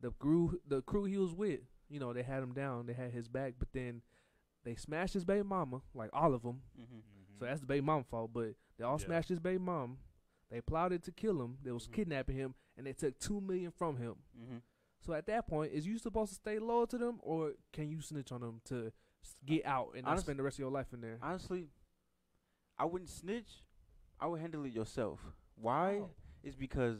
[0.00, 3.12] the crew the crew he was with, you know, they had him down, they had
[3.12, 4.02] his back, but then
[4.64, 6.62] they smashed his baby mama, like all of them.
[6.78, 6.98] Mm-hmm.
[7.38, 9.06] So that's the baby mama fault, but they all Yeah.
[9.06, 9.98] smashed his baby mom.
[10.50, 11.58] They plotted to kill him.
[11.62, 11.92] They was Mhm.
[11.92, 14.16] kidnapping him, and they took two million from him.
[15.04, 18.00] So at that point, is you supposed to stay loyal to them, or can you
[18.00, 18.92] snitch on them to
[19.44, 21.18] get uh, out and not spend the rest of your life in there?
[21.22, 21.68] Honestly,
[22.78, 23.64] I wouldn't snitch.
[24.20, 25.20] I would handle it yourself.
[25.56, 26.00] Why?
[26.02, 26.10] Oh.
[26.42, 26.98] Is because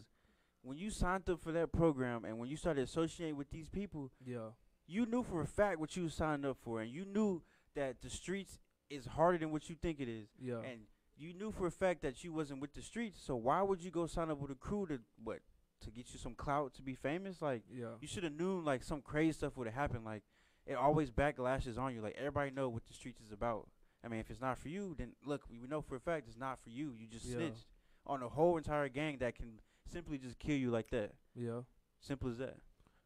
[0.63, 4.11] when you signed up for that program and when you started associating with these people,
[4.25, 4.51] Yeah,
[4.87, 7.43] you knew for a fact what you signed up for, and you knew
[7.75, 8.59] that the streets
[8.91, 10.81] is harder than what you think it is, yeah, and
[11.17, 13.21] you knew for a fact that you wasn't with the streets.
[13.23, 15.41] So why would you go sign up with a crew to what?
[15.85, 17.41] To get you some clout to be famous?
[17.43, 17.97] Like yeah.
[18.01, 20.05] you should have known like some crazy stuff would have happened.
[20.05, 20.23] Like
[20.67, 22.01] it always backlashes on you.
[22.03, 23.69] Like everybody know what the streets is about.
[24.05, 26.37] I mean, if it's not for you, then look, we know for a fact it's
[26.39, 26.93] not for you.
[26.99, 27.37] You just Yeah.
[27.37, 27.67] snitched
[28.07, 31.13] on a whole entire gang that can simply just kill you like that.
[31.35, 31.61] Yeah,
[32.01, 32.57] Simple as that.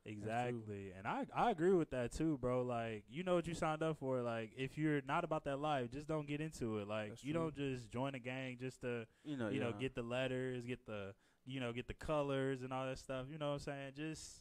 [0.05, 0.93] Exactly.
[0.97, 2.63] And I I agree with that too, bro.
[2.63, 4.23] Like, you know what you signed up for.
[4.23, 6.89] Like, if you're not about that life, just don't get into it.
[6.89, 7.43] Like, That's you true.
[7.43, 9.49] don't just join a gang just to, You know.
[9.51, 11.15] you know, get the letters, get the
[11.49, 13.27] you know, get the colors and all that stuff.
[13.31, 13.93] You know what I'm saying?
[13.97, 14.41] Just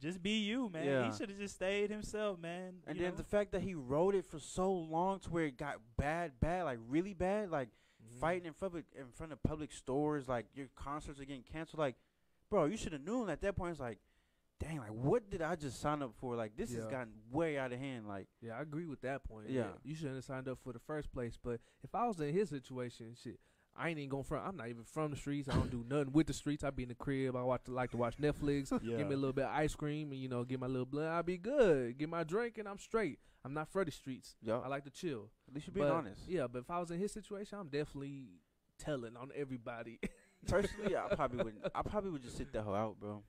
[0.00, 0.84] just be you, man.
[0.86, 1.10] Yeah.
[1.10, 2.74] He should have just stayed himself, man.
[2.86, 3.18] And you then know?
[3.18, 6.64] the fact that he wrote it for so long to where it got bad, bad,
[6.64, 7.68] like really bad, like
[8.02, 8.18] Mhm.
[8.20, 11.78] fighting in public in front of public stores, like your concerts are getting canceled.
[11.80, 11.96] Like,
[12.48, 13.72] bro, you should have known at that point.
[13.72, 13.98] It's like,
[14.58, 16.34] dang, like what did I just sign up for?
[16.34, 18.08] Like this has gotten way out of hand.
[18.08, 19.50] Like, Yeah, I agree with that point.
[19.50, 19.68] Yeah.
[19.82, 21.36] you shouldn't have signed up for the first place.
[21.36, 23.38] But if I was in his situation, shit,
[23.76, 24.46] I ain't even going front.
[24.46, 25.48] I'm not even from the streets.
[25.48, 26.64] I don't do nothing with the streets.
[26.64, 27.34] I be in the crib.
[27.36, 28.70] I watch like to watch Netflix.
[28.82, 28.96] yeah.
[28.98, 31.08] Give me a little bit of ice cream and you know, get my little blood.
[31.08, 31.96] I'll be good.
[31.98, 33.18] Get my drink and I'm straight.
[33.44, 34.36] I'm not for the streets.
[34.42, 35.30] yo, I like to chill.
[35.48, 36.22] at least you're being But, honest.
[36.28, 38.26] Yeah, but if I was in his situation, I'm definitely
[38.78, 39.98] telling on everybody.
[40.46, 41.64] Personally, I probably wouldn't.
[41.74, 43.22] I probably would just sit the hoe out, bro.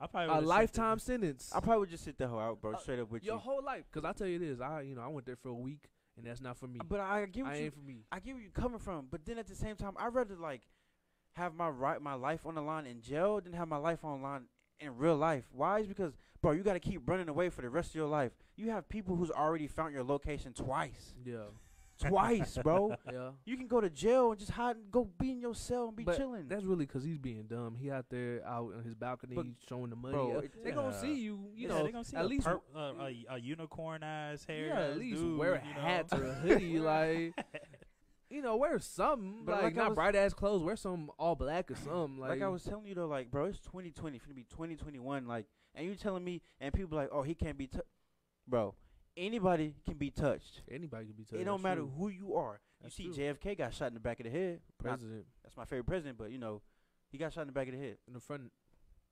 [0.00, 1.52] I probably a lifetime sentence.
[1.54, 2.72] I probably would just sit the hoe out, bro.
[2.72, 3.36] Uh, Straight up with Your you.
[3.36, 3.84] Your whole life.
[3.90, 6.26] Because I tell you this, I you know I went there for a week and
[6.26, 6.80] that's not for me.
[6.88, 7.64] But I get what I you.
[7.64, 8.04] ain't for me.
[8.12, 9.08] I get where you're coming from.
[9.10, 10.62] But then at the same time, I'd rather like
[11.34, 14.20] have my right, my life on the line in jail than have my life on
[14.20, 14.42] the line
[14.80, 15.44] in real life.
[15.52, 15.80] Why?
[15.80, 18.32] Is because, bro, you got to keep running away for the rest of your life.
[18.56, 21.46] You have people who's already found your location twice, Yeah,
[22.00, 22.94] twice, bro.
[23.12, 23.30] yeah.
[23.44, 25.96] You can go to jail and just hide and go be in your cell and
[25.96, 26.48] be But chilling.
[26.48, 27.76] That's really because he's being dumb.
[27.80, 30.14] He out there out on his balcony But, showing the money.
[30.14, 31.00] bro, it- they gonna Yeah.
[31.00, 31.48] see you.
[31.54, 34.44] You yeah, know, they gonna see at a least perp- uh, a, a unicorn eyes
[34.44, 34.66] hair.
[34.66, 36.18] yeah, at least dude, wear a you hat know?
[36.18, 36.78] or a hoodie.
[36.80, 37.34] like
[38.30, 39.42] you know, wear something.
[39.44, 40.62] But like, like not was- bright ass clothes.
[40.62, 42.18] Wear some all black or something.
[42.18, 45.26] Like, like I was telling you though, like, bro, it's 2020, it's gonna be 2021,
[45.28, 47.80] like, and you telling me, and people like, oh, he can't be, tou
[48.48, 48.74] bro.
[49.16, 50.62] Anybody can be touched.
[50.70, 51.24] anybody can be.
[51.24, 51.40] Touched.
[51.40, 52.60] it don't matter who you are.
[52.82, 53.34] That's you see, true.
[53.34, 54.60] JFK got shot in the back of the head.
[54.82, 56.62] Not- president that's my favorite president, but you know,
[57.10, 58.50] he got shot in the back of the head, in the front.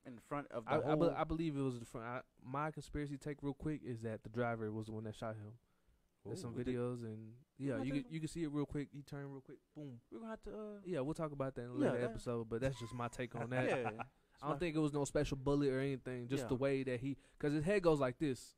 [0.05, 0.97] in the front of the I, I, whole.
[1.09, 2.07] be- I believe it was the front.
[2.07, 5.37] I, my conspiracy take real quick is that the driver was the one that shot
[5.37, 5.53] him.
[6.25, 8.89] There's some did- videos and yeah, you can, you can see it real quick.
[8.93, 9.59] He turned real quick.
[9.77, 10.01] Boom.
[10.11, 10.51] We're gonna have to.
[10.51, 12.49] Uh, Yeah, we'll talk about that in a later that- episode.
[12.49, 13.69] But that's just my take on that.
[13.69, 13.91] yeah.
[14.43, 16.27] I don't think it was no special bullet or anything.
[16.27, 16.49] Just Yeah.
[16.49, 18.57] the way that he, because his head goes like this.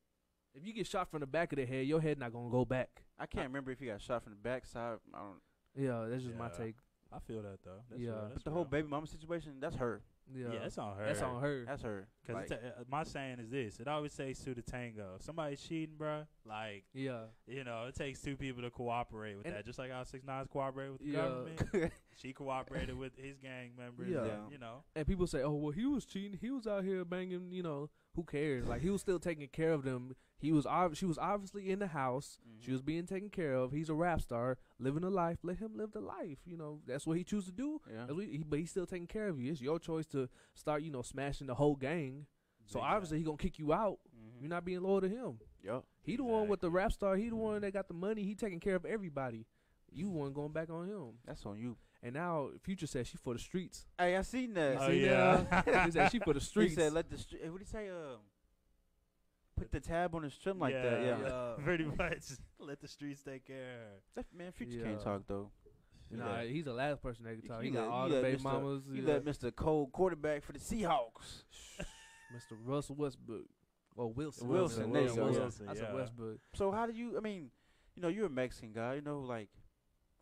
[0.55, 2.63] If you get shot from the back of the head, your head not gonna go
[2.65, 3.03] back.
[3.19, 4.97] I can't remember if he got shot from the backside.
[5.13, 5.41] I don't.
[5.75, 6.57] Yeah, that's just my Yeah.
[6.65, 6.75] take.
[7.11, 7.81] I feel that though.
[7.89, 8.09] That's Yeah.
[8.11, 8.69] real, that's But the whole real.
[8.71, 10.01] baby mama situation, that's her.
[10.33, 11.05] Yeah, Yeah, it's on her.
[11.05, 11.65] that's on her.
[11.65, 12.07] That's her.
[12.25, 15.13] Cause Like, it's a, uh, my saying is this: it always takes two to tango.
[15.17, 16.23] If somebody's cheating, bro.
[16.45, 19.65] like yeah, you know, it takes two people to cooperate with And- that.
[19.65, 21.17] Just like how Six Nines cooperated with the Yeah.
[21.21, 24.09] government, she cooperated with his gang members.
[24.09, 24.23] Yeah.
[24.23, 26.37] and, you know, and people say, "Oh, well, he was cheating.
[26.41, 28.67] He was out here banging." You know, who cares?
[28.67, 30.15] Like he was still taking care of them.
[30.37, 30.65] He was.
[30.65, 32.39] ob- She was obviously in the house.
[32.59, 32.73] She Mhm.
[32.73, 33.71] was being taken care of.
[33.71, 35.39] He's a rap star, living a life.
[35.43, 36.39] Let him live the life.
[36.45, 37.81] You know, that's what he chooses to do.
[37.91, 38.07] yeah.
[38.07, 39.51] He, but he's still taking care of you.
[39.51, 42.14] It's your choice to start, you know, smashing the whole gang.
[42.65, 43.99] So Big obviously he gonna kick you out.
[44.15, 44.41] Mhm.
[44.41, 45.39] You're not being loyal to him.
[45.63, 45.85] Yup.
[46.01, 47.15] He the one with the rap star.
[47.15, 48.23] He the one that got the money.
[48.23, 49.45] He taking care of everybody.
[49.91, 51.13] You one going back on him.
[51.25, 51.77] That's on you.
[52.03, 53.87] And now Future says she for the streets.
[53.97, 54.77] Hey, I seen that.
[54.79, 55.45] Oh, yeah.
[55.65, 55.85] that?
[55.85, 56.71] he said she for the streets.
[56.71, 56.87] He streets.
[56.87, 57.89] said, "Let the str- what did he say?
[57.89, 58.19] Um,
[59.55, 61.17] put the tab on his trim like that." Yeah.
[61.19, 61.27] Yeah.
[61.27, 61.53] Yeah.
[61.63, 62.23] pretty much
[62.59, 63.87] let the streets take care.
[64.15, 64.83] That man, Future Yeah.
[64.85, 65.49] can't talk though.
[66.11, 66.47] Nah, Yeah.
[66.49, 67.61] he's the last person that can talk.
[67.61, 68.43] He, He got let- all he the let baby Mr.
[68.43, 68.83] mamas.
[68.91, 69.13] You yeah.
[69.13, 69.55] let Mr.
[69.55, 71.43] Cole quarterback for the Seahawks.
[72.33, 72.57] Mr.
[72.63, 73.45] Russell Westbrook.
[73.97, 74.47] Or Wilson.
[74.47, 75.41] Wilson, Yeah, there you go, Wilson.
[75.41, 75.93] Wilson, That's yeah.
[75.93, 76.39] Westbrook.
[76.53, 77.17] So how do you?
[77.17, 77.49] I mean,
[77.95, 78.95] you know, you're a Mexican guy.
[78.95, 79.49] You know, like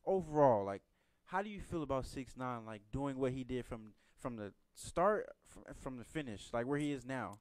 [0.05, 0.81] overall, like
[1.25, 2.65] how do you feel about six nine?
[2.65, 6.77] Like doing what he did from from the start from, from the finish, like where
[6.79, 7.39] he is now.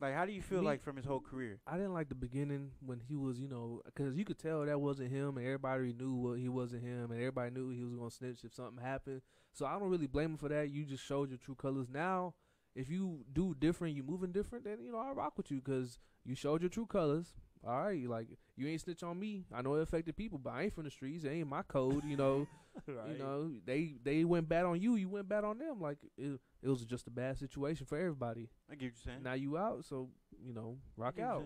[0.00, 1.58] Like how do you feel Me- like from his whole career?
[1.66, 4.80] I didn't like the beginning when he was, you know, because you could tell that
[4.80, 8.10] wasn't him, and everybody knew what he wasn't him, and everybody knew he was gonna
[8.10, 9.22] snitch if something happened.
[9.52, 10.70] So I don't really blame him for that.
[10.70, 11.88] You just showed your true colors.
[11.90, 12.34] Now,
[12.76, 15.98] if you do different, you moving different, then you know I rock with you because
[16.24, 17.34] you showed your true colors.
[17.66, 19.44] All right, like you ain't snitch on me.
[19.52, 21.24] I know it affected people, but I ain't from the streets.
[21.24, 22.04] It ain't my code.
[22.04, 22.46] You know,
[22.86, 23.08] right.
[23.10, 24.94] you know they they went bad on you.
[24.94, 25.80] You went bad on them.
[25.80, 28.50] Like it, it was just a bad situation for everybody.
[28.70, 29.22] I get you're saying.
[29.24, 30.10] Now you out, so
[30.40, 31.44] you know rock I out.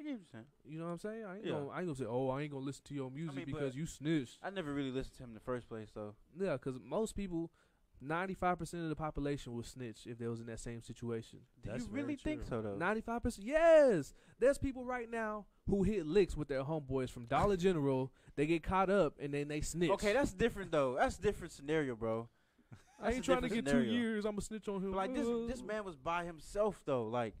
[0.00, 0.44] I get you're saying.
[0.64, 1.24] You know what I'm saying?
[1.26, 1.52] I ain't Yeah.
[1.52, 3.74] gonna I ain't gonna say, oh, I ain't gonna listen to your music mean, because
[3.76, 4.38] you snitched.
[4.42, 6.14] I never really listened to him in the first place, though.
[6.40, 7.50] Yeah, because most people,
[8.02, 11.40] ninety five percent of the population will snitch if they was in that same situation.
[11.62, 12.76] Do That's you really think so, though?
[12.76, 14.14] Ninety five percent, yes.
[14.38, 18.10] There's people right now who hit licks with their homeboys from Dollar General.
[18.36, 19.90] They get caught up and then they snitch.
[19.90, 20.96] Okay, that's different though.
[20.98, 22.28] That's a different scenario, bro.
[23.02, 24.24] I ain't trying to get different two years.
[24.24, 24.92] I'm gonna snitch on him.
[24.92, 27.04] But like this, this man was by himself though.
[27.08, 27.34] Like,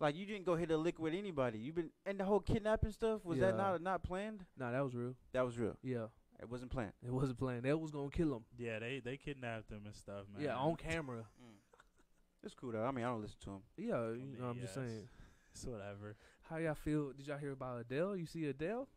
[0.00, 1.58] like you didn't go hit a lick with anybody.
[1.58, 3.56] You been and the whole kidnapping stuff was that Yeah.
[3.56, 4.44] not not planned?
[4.58, 5.14] Nah, that was real.
[5.32, 5.76] That was real.
[5.82, 6.06] Yeah,
[6.40, 6.92] It wasn't planned.
[7.06, 7.62] it wasn't planned.
[7.64, 8.44] That was gonna kill him.
[8.58, 10.44] Yeah, they they kidnapped him and stuff, man.
[10.44, 11.20] Yeah, on camera.
[11.42, 11.56] Mm.
[12.42, 12.84] It's cool though.
[12.84, 13.62] I mean, I don't listen to him.
[13.76, 15.08] Yeah, I you mean, know, I'm just saying.
[15.54, 16.16] It's whatever.
[16.50, 17.12] How y'all feel?
[17.12, 18.16] Did y'all hear about Adele?
[18.16, 18.88] You see Adele?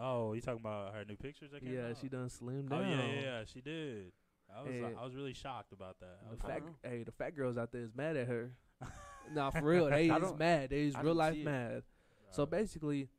[0.00, 1.96] Oh, you talking about her new pictures that came Yeah, out?
[2.00, 2.88] she done slimmed Oh down.
[2.90, 4.12] yeah, yeah, yeah, she did.
[4.56, 6.18] I was And- I was really shocked about that.
[6.30, 8.52] The fat, don't hey, the fat girls out there is mad at her.
[9.34, 10.70] nah, for real, they is mad.
[10.70, 11.44] They is I real life see it.
[11.44, 11.82] mad.
[12.30, 13.10] So basically,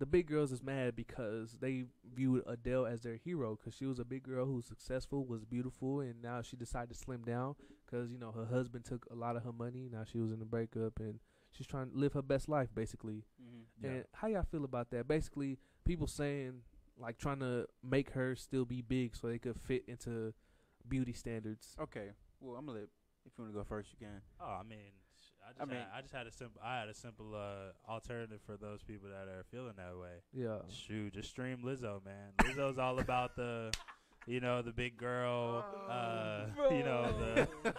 [0.00, 1.84] the big girls is mad because they
[2.14, 5.44] viewed Adele as their hero because she was a big girl who was successful, was
[5.44, 9.14] beautiful, and now she decided to slim down because you know her husband took a
[9.14, 9.90] lot of her money.
[9.92, 11.20] Now she was in a breakup and
[11.52, 13.24] she's trying to live her best life basically.
[13.40, 13.84] Mm-hmm.
[13.84, 13.90] Yeah.
[13.90, 15.06] And how y'all feel about that?
[15.06, 16.62] Basically, people saying
[16.98, 20.32] like trying to make her still be big so they could fit into
[20.88, 21.76] beauty standards.
[21.78, 22.08] Okay.
[22.40, 22.88] Well, I'm gonna let.
[23.26, 24.22] If you wanna go first, you can.
[24.40, 25.09] Oh, I mean, sh-
[25.50, 27.90] I just I mean- had, I just had a simple I had a simple uh,
[27.90, 30.22] alternative for those people that are feeling that way.
[30.32, 30.58] Yeah.
[30.68, 32.30] Shoot, just stream Lizzo, man.
[32.38, 33.72] Lizzo's all about the,
[34.26, 37.72] you know, the big girl, uh, you know, the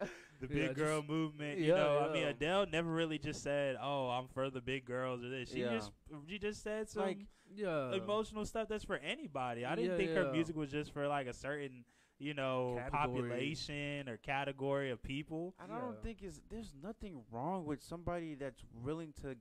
[0.00, 0.08] the
[0.54, 1.58] Yeah, big girl just- movement.
[1.58, 2.24] You yeah, know, I mean.
[2.24, 5.50] Adele never really just said, "Oh, I'm for the big girls" or this.
[5.50, 5.72] She Yeah.
[5.74, 5.90] just
[6.28, 7.18] she just said some Like,
[7.54, 7.92] Yeah.
[7.94, 9.64] emotional stuff that's for anybody.
[9.64, 11.84] I didn't Yeah, think her music was just for like a certain,
[12.18, 13.22] you know, Category.
[13.22, 15.54] population or category of people.
[15.60, 16.00] And I don't Yeah.
[16.02, 19.36] think is there's nothing wrong with somebody that's willing to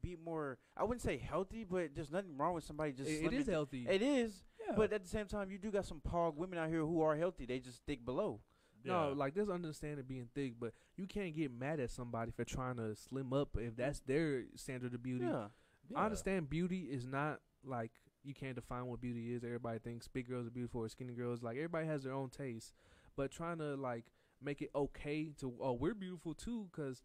[0.00, 0.58] be more.
[0.76, 3.08] I wouldn't say healthy, but there's nothing wrong with somebody just.
[3.10, 3.86] It- it slimming is d- healthy.
[3.88, 4.74] It is, yeah.
[4.76, 7.16] but at the same time, you do got some pog women out here who are
[7.16, 7.46] healthy.
[7.46, 8.40] They just stick below.
[8.84, 12.78] No, like there's understanding being thick, but you can't get mad at somebody for trying
[12.78, 15.24] to slim up if that's their standard of beauty.
[15.24, 15.50] Yeah.
[15.94, 17.92] I understand beauty is not like
[18.24, 19.44] you can't define what beauty is.
[19.44, 21.42] Everybody thinks big girls are beautiful or skinny girls.
[21.42, 22.72] Like everybody has their own taste,
[23.16, 24.04] but trying to like
[24.42, 27.02] make it okay to oh we're beautiful too, because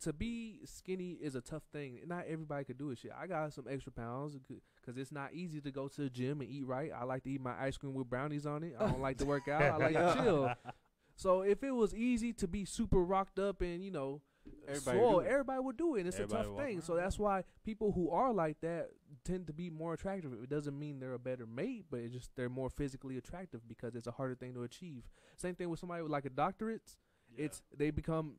[0.00, 2.00] to be skinny is a tough thing.
[2.06, 2.98] Not everybody could do it.
[2.98, 6.40] Shit, I got some extra pounds because it's not easy to go to the gym
[6.40, 6.90] and eat right.
[6.94, 8.74] I like to eat my ice cream with brownies on it.
[8.78, 9.62] I don't like to work out.
[9.62, 10.52] I like to chill.
[11.16, 14.22] So if it was easy to be super rocked up and you know
[14.66, 16.00] Everybody swole, do everybody would do it.
[16.00, 16.80] And it's Everybody a tough walk thing.
[16.80, 18.90] So that's why people who are like that
[19.24, 20.32] tend to be more attractive.
[20.32, 23.94] It doesn't mean they're a better mate, but it's just they're more physically attractive because
[23.94, 25.08] it's a harder thing to achieve.
[25.36, 26.96] Same thing with somebody with like a doctorate.
[27.36, 27.46] Yeah.
[27.46, 28.36] It's they become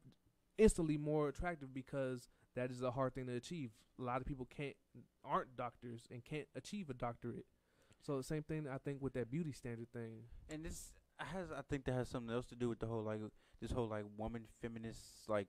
[0.57, 3.71] instantly more attractive because that is a hard thing to achieve.
[3.99, 4.75] A lot of people can't
[5.23, 7.45] aren't doctors and can't achieve a doctorate.
[8.01, 10.23] So the same thing I think with that beauty standard thing.
[10.49, 13.19] And this has, I think, that has something else to do with the whole like
[13.61, 15.47] this whole like woman feminist like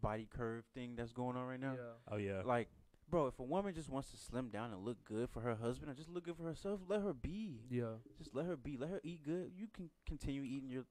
[0.00, 1.74] body curve thing that's going on right now.
[2.10, 2.42] Oh yeah.
[2.44, 2.68] Like,
[3.10, 5.90] bro, if a woman just wants to slim down and look good for her husband
[5.90, 7.60] or just look good for herself, let her be.
[7.68, 7.96] Yeah.
[8.18, 8.76] Just let her be.
[8.76, 9.52] Let her eat good.
[9.56, 10.84] You can continue eating your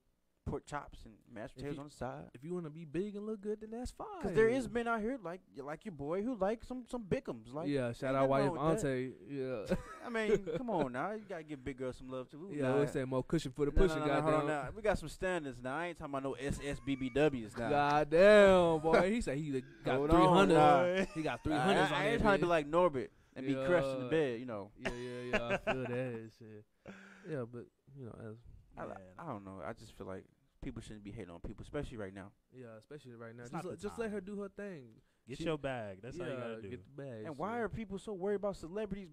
[0.50, 2.26] pork chops and mashed potatoes you- on the side.
[2.34, 4.08] If you want to be big and look good, then that's fine.
[4.22, 7.54] Cause there is men out here like like your boy who like some some Bickums.
[7.54, 8.88] Like, yeah, shout out wife wrong with that.
[8.88, 9.14] Ante.
[9.30, 9.76] Yeah.
[10.06, 12.50] I mean, come on now, you gotta give big girls some love too.
[12.52, 14.47] yeah, what's that more cushion for the no, pushing, no, no, no, goddamn.
[14.47, 14.68] now.
[14.76, 15.78] We got some standards now.
[15.78, 17.70] I ain't talking about no SSBBWs now.
[17.70, 19.12] Goddamn, boy.
[19.12, 21.08] He said he got three hundred.
[21.14, 21.93] He got three hundred.
[21.93, 24.45] I, I ain't trying to be like Norbit and be crushed in the bed, you
[24.45, 24.72] know.
[24.80, 25.58] Yeah, yeah, yeah.
[25.66, 26.93] I feel that shit.
[27.30, 27.66] Yeah, but
[27.97, 28.36] you know, as
[28.78, 28.84] I,
[29.24, 29.62] I don't know.
[29.66, 30.24] I just feel like
[30.62, 32.32] people shouldn't be hating on people, especially right now.
[32.53, 33.43] yeah, especially right now.
[33.43, 34.89] It's Just the just let her do her thing.
[35.28, 35.99] Get She- your bag.
[36.01, 36.70] That's yeah, how you gotta do.
[36.70, 37.26] Get the bag.
[37.26, 39.12] And why are people so worried about celebrities?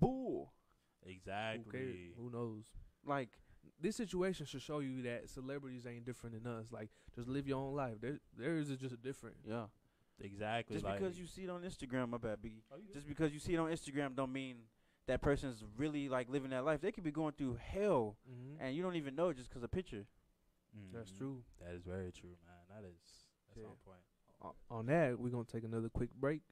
[0.00, 0.52] Bull.
[1.04, 1.72] Exactly.
[1.72, 2.16] cares?
[2.18, 2.64] Who knows?
[3.04, 3.30] Like,
[3.80, 6.72] This situation should show you that celebrities ain't different than us.
[6.72, 8.00] Like, just live your own life.
[8.00, 9.36] There, theirs is just a different.
[9.46, 9.66] yeah.
[10.20, 10.74] Exactly.
[10.74, 12.62] Just like, because you see it on Instagram, my bad, Biggie.
[12.72, 12.76] Oh.
[12.92, 14.56] Just because you see it on Instagram don't mean
[15.06, 16.80] that person's really like living that life.
[16.80, 18.60] They could be going through hell Mm-hmm.
[18.64, 20.06] and you don't even know just because a picture.
[20.92, 21.18] That's Mhm.
[21.18, 21.44] true.
[21.60, 22.64] That is very true, man.
[22.68, 23.66] That is that's Yeah.
[23.68, 24.00] on point.
[24.42, 26.42] O- on that, we're gonna take another quick break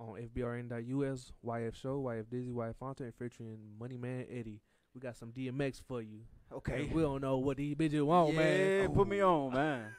[0.00, 4.62] on FBRN.US, YF Show, YF Dizzy, YF Fonte, and featuring Money Man Eddie.
[4.94, 6.26] We got some DMX for you.
[6.50, 6.84] Okay.
[6.84, 8.38] And We don't know what these bitches want, yeah,
[8.86, 8.94] man.
[8.94, 9.94] put me on, man.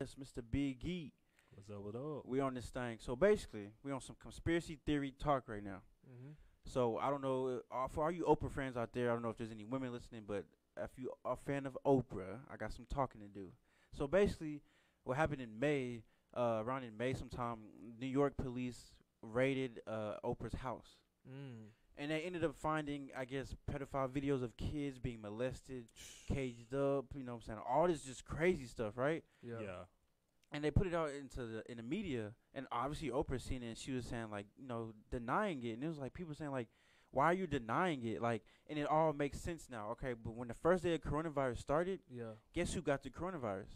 [0.00, 0.42] Yes, Mr.
[0.48, 1.12] Big E.
[1.50, 1.80] What's up?
[1.82, 2.26] What up?
[2.26, 2.98] We on this thing.
[3.00, 5.82] So basically, we on some conspiracy theory talk right now.
[6.06, 6.32] Mm-hmm.
[6.66, 9.10] So I don't know uh, for all you Oprah friends out there.
[9.10, 10.44] I don't know if there's any women listening, but
[10.82, 13.48] if you are a fan of Oprah, I got some talking to do.
[13.96, 14.60] So basically,
[15.04, 16.02] what happened in May,
[16.36, 17.58] uh, around in May sometime,
[18.00, 18.92] New York police
[19.22, 20.96] raided uh, Oprah's house,
[21.26, 21.68] Mm.
[21.96, 25.86] and they ended up finding, I guess, pedophile videos of kids being molested,
[26.28, 27.06] caged up.
[27.14, 27.58] You know what I'm saying?
[27.66, 29.24] All this just crazy stuff, right?
[29.42, 29.60] Yeah.
[29.62, 29.84] Yeah.
[30.54, 33.66] And they put it out into the in the media, and obviously Oprah seen it,
[33.68, 36.50] and she was saying like, you know, denying it, and it was like people saying
[36.52, 36.68] like,
[37.10, 38.22] why are you denying it?
[38.22, 39.90] Like, and it all makes sense now.
[39.92, 42.32] Okay, but when the first day of coronavirus started, Yeah.
[42.54, 43.68] guess who got the coronavirus?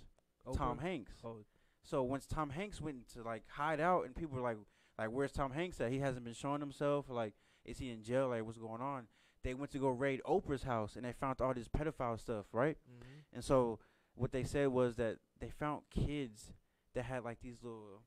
[0.57, 1.12] Tom Hanks.
[1.24, 1.45] Oh,
[1.83, 4.57] So once Tom Hanks went to like hide out, and people were like,
[4.99, 5.93] like, where's Tom Hanks at?
[5.93, 7.07] He hasn't been showing himself.
[7.09, 8.29] Like, is he in jail?
[8.29, 9.07] Like, what's going on?
[9.45, 12.76] They went to go raid Oprah's house, and they found all this pedophile stuff, right?
[12.91, 13.35] mm-hmm.
[13.35, 13.79] And so
[14.14, 16.53] what they said was that they found kids
[16.95, 18.03] that had like these little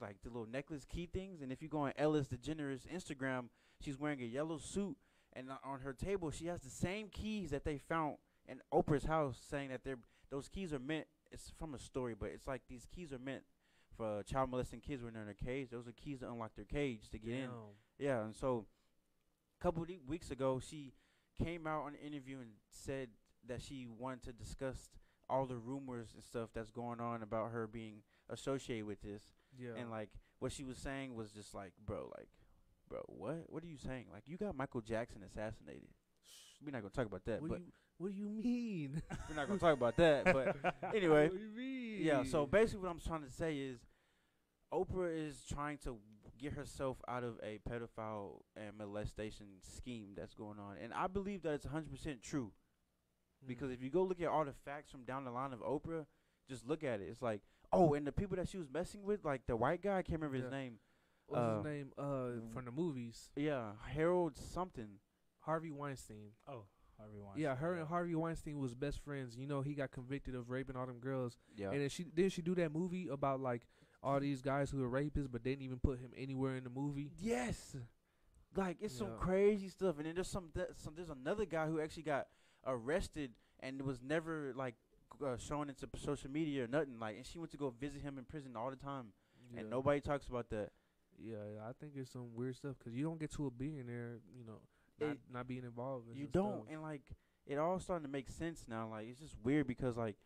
[0.00, 3.44] like the little necklace key things and if you go on Ellis DeGeneres Instagram,
[3.80, 4.96] she's wearing a yellow suit
[5.32, 8.16] and on her table she has the same keys that they found
[8.46, 9.98] in Oprah's house saying that they're
[10.30, 13.42] those keys are meant it's from a story, but it's like these keys are meant
[13.96, 15.68] for child molesting kids when they're in a cage.
[15.70, 17.48] Those are keys to unlock their cage to get in.
[17.98, 18.66] Yeah, and so
[19.60, 20.92] a couple weeks ago, she
[21.42, 23.08] came out on an interview and said
[23.48, 24.90] that she wanted to discuss
[25.28, 29.22] all the rumors and stuff that's going on about her being associated with this.
[29.58, 29.70] Yeah.
[29.78, 32.28] And like what she was saying was just like, bro, like,
[32.88, 33.44] bro, what?
[33.46, 34.06] What are you saying?
[34.12, 35.88] Like, you got Michael Jackson assassinated.
[36.64, 39.02] We're not gonna talk about that, what but do you What do you mean?
[39.28, 40.24] we're not gonna talk about that.
[40.24, 40.56] But
[40.94, 41.98] anyway, what do you mean?
[42.02, 42.22] yeah.
[42.24, 43.78] So basically, what I'm trying to say is,
[44.72, 45.98] Oprah is trying to
[46.38, 51.42] get herself out of a pedophile and molestation scheme that's going on, and I believe
[51.42, 52.52] that it's 100 percent true.
[53.42, 53.48] Hmm.
[53.48, 56.06] Because if you go look at all the facts from down the line of Oprah,
[56.48, 57.08] just look at it.
[57.10, 57.40] It's like,
[57.74, 60.20] oh, and the people that she was messing with, like the white guy, I can't
[60.20, 60.58] remember his Yeah.
[60.58, 60.78] name.
[61.26, 61.92] what's uh, his name?
[61.98, 64.98] Uh, from the movies, Yeah, Harold something.
[65.40, 66.32] Harvey Weinstein.
[66.48, 66.64] Oh,
[66.98, 67.42] Harvey Weinstein.
[67.42, 69.36] Yeah, her and Harvey Weinstein was best friends.
[69.36, 71.36] You know, he got convicted of raping all them girls.
[71.56, 71.70] Yeah.
[71.70, 73.66] And then she didn't she do that movie about like
[74.02, 77.10] all these guys who are rapists, but didn't even put him anywhere in the movie.
[77.20, 77.74] Yes.
[78.56, 79.16] Like it's some Yeah.
[79.18, 82.28] crazy stuff, and then there's some, th- some there's another guy who actually got
[82.66, 84.74] arrested and was never like
[85.24, 86.98] uh, shown into p- social media or nothing.
[86.98, 89.12] Like, and she went to go visit him in prison all the time,
[89.52, 89.60] Yeah.
[89.60, 90.70] and nobody talks about that.
[91.18, 94.18] Yeah, yeah, I think it's some weird stuff because you don't get to a billionaire,
[94.36, 94.60] you know,
[95.00, 96.08] not, It- not being involved.
[96.10, 96.72] In You don't, stuff.
[96.72, 97.02] and like
[97.46, 98.88] it all starting to make sense now.
[98.88, 100.16] Like it's just weird because like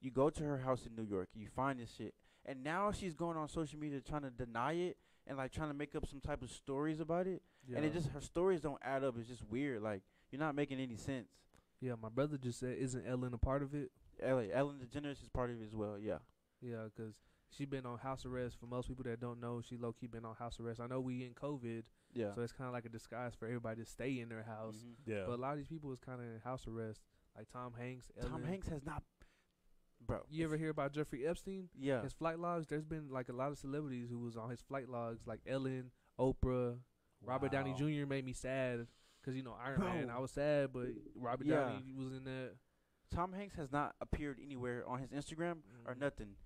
[0.00, 3.14] you go to her house in New York, you find this shit, and now she's
[3.14, 6.20] going on social media trying to deny it and like trying to make up some
[6.20, 7.76] type of stories about it, yeah.
[7.78, 9.16] and it just her stories don't add up.
[9.18, 9.82] It's just weird.
[9.82, 11.28] Like you're not making any sense.
[11.80, 11.94] yeah.
[12.00, 13.90] My brother just said, "Isn't Ellen a part of it?"
[14.22, 15.98] Ellen, Ellen DeGeneres is part of it as well.
[15.98, 16.18] Yeah.
[16.60, 17.14] Yeah, because
[17.50, 18.56] she been on house arrest.
[18.58, 20.80] For most people that don't know, she low key been on house arrest.
[20.80, 21.82] I know we in COVID,
[22.14, 22.34] Yeah.
[22.34, 24.76] so it's kind of like a disguise for everybody to stay in their house.
[24.84, 24.94] Mhm.
[25.06, 25.24] Yeah.
[25.26, 27.02] But a lot of these people was kind of in house arrest,
[27.36, 28.10] like Tom Hanks.
[28.22, 29.02] Tom Hanks has not,
[30.00, 30.22] bro.
[30.28, 31.68] You ever hear about Jeffrey Epstein?
[31.74, 32.02] Yeah.
[32.02, 32.66] His flight logs.
[32.68, 35.90] There's been like a lot of celebrities who was on his flight logs, like Ellen,
[36.18, 36.78] Oprah,
[37.22, 38.06] Robert Downey Jr.
[38.06, 38.86] made me sad
[39.20, 40.10] because you know Iron Man.
[40.10, 41.56] I was sad, but Robert Yeah.
[41.68, 42.56] Downey was in that.
[43.10, 45.98] Tom Hanks has not appeared anywhere on his Instagram or Mhm.
[46.00, 46.36] nothing.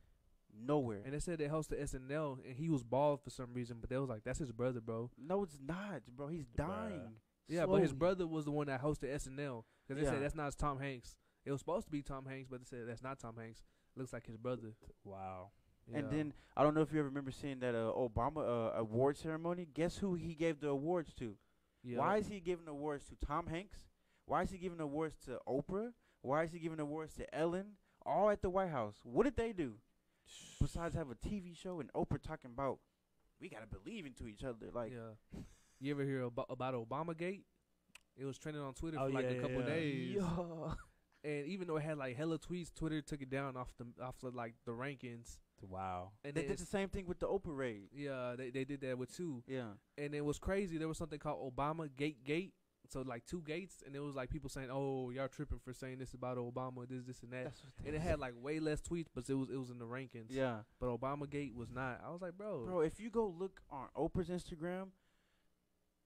[0.52, 1.02] Nowhere.
[1.04, 3.96] And they said they hosted SNL, and he was bald for some reason, but they
[3.98, 6.26] was like, "That's his brother, bro." no, it's not, bro.
[6.28, 6.56] He's Bruh.
[6.56, 7.20] dying.
[7.46, 10.14] Yeah, but his brother was the one that hosted SNL because they Yeah.
[10.14, 11.16] said that's not Tom Hanks.
[11.44, 13.64] It was supposed to be Tom Hanks, but they said that's not Tom Hanks.
[13.96, 14.74] Looks like his brother.
[15.04, 15.52] Wow.
[15.92, 19.16] And then I don't know if you ever remember seeing that uh, Obama uh, award
[19.16, 19.66] ceremony.
[19.66, 21.36] Guess who he gave the awards to?
[21.82, 21.98] yeah.
[21.98, 23.88] Why is he giving awards to Tom Hanks?
[24.26, 25.92] Why is he giving awards to Oprah?
[26.22, 27.76] Why is he giving awards to Ellen?
[28.04, 28.96] All at the White House.
[29.02, 29.74] What did they do?
[30.60, 32.78] Besides have a TV show and Oprah talking about
[33.40, 34.66] we gotta believe into each other.
[34.72, 35.40] Like yeah.
[35.80, 37.44] You ever hear about, about Obama Gate?
[38.16, 39.66] It was trending on Twitter Oh, for like yeah, a couple yeah.
[39.66, 40.16] days.
[40.16, 40.72] yeah.
[41.22, 44.14] And even though it had like hella tweets, Twitter took it down off the off
[44.22, 45.36] the, like the rankings.
[45.60, 46.12] Wow.
[46.24, 47.88] And They did the same thing with the Oprah raid.
[47.94, 49.42] yeah, they they did that with two.
[49.46, 49.72] Yeah.
[49.98, 50.78] And it was crazy.
[50.78, 52.54] There was something called Obama Gate Gate.
[52.90, 55.98] So like two gates, and it was like people saying, "Oh, y'all tripping for saying
[55.98, 58.80] this about Obama, this, this, and that." That's what and it had like way less
[58.80, 60.26] tweets, but it was it was in the rankings.
[60.30, 60.58] Yeah.
[60.80, 62.00] But Obama Gate was not.
[62.04, 64.88] I was like, bro, Bro, if you go look on Oprah's Instagram,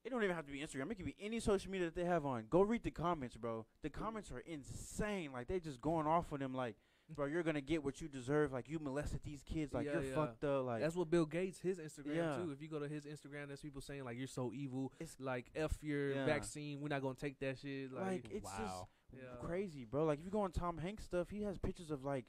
[0.05, 0.91] it don't even have to be Instagram.
[0.91, 2.45] It could be any social media that they have on.
[2.51, 3.64] Go read the comments, bro.
[3.82, 5.32] The comments are insane.
[5.32, 6.76] Like they just going off on them like,
[7.09, 8.53] bro, you're gonna get what you deserve.
[8.53, 9.73] Like you molested these kids.
[9.75, 10.15] Like Yeah, you're yeah.
[10.15, 10.65] fucked up.
[10.67, 12.37] Like That's what Bill Gates his Instagram Yeah.
[12.37, 12.51] too.
[12.51, 15.51] If you go to his Instagram, there's people saying like you're so evil, It's- like
[15.55, 16.81] f your vaccine.
[16.81, 17.93] We're not gonna take that shit.
[17.93, 18.89] Like, like it's wow.
[19.13, 20.05] just crazy, bro.
[20.05, 22.25] Like if you go on Tom Hanks stuff, he has pictures of like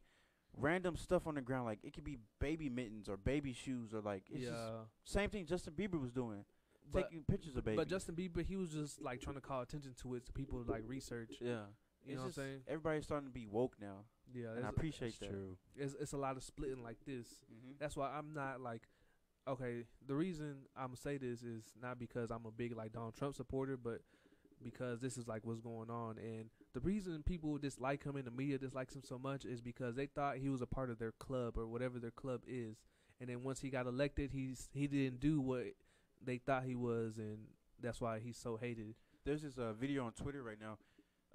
[0.57, 1.65] random stuff on the ground.
[1.65, 4.49] Like it could be baby mittens or baby shoes or like it's yeah.
[4.51, 4.71] just
[5.13, 6.45] same thing Justin Bieber was doing,
[6.91, 7.77] But- taking pictures of babies.
[7.77, 10.63] But Justin Bieber, he was just like trying to call attention to it, so people
[10.67, 11.35] like research.
[11.41, 11.63] yeah,
[12.05, 12.59] You It's know what I'm saying?
[12.67, 15.29] Everybody's starting to be woke now, Yeah, and I appreciate that.
[15.29, 15.57] true.
[15.75, 17.25] it's it's a lot of splitting like this.
[17.51, 17.71] Mm-hmm.
[17.79, 18.83] That's why I'm not like,
[19.47, 19.85] okay.
[20.07, 23.75] The reason I'm say this is not because I'm a big like Donald Trump supporter,
[23.77, 24.01] but
[24.63, 26.17] because this is like what's going on.
[26.17, 29.95] And the reason people dislike him and the media dislikes him so much is because
[29.95, 32.77] they thought he was a part of their club or whatever their club is.
[33.19, 35.65] And then once he got elected, he's he didn't do what
[36.23, 37.37] they thought he was, and
[37.81, 38.95] that's why he's so hated.
[39.25, 40.77] There's this uh, video on Twitter right now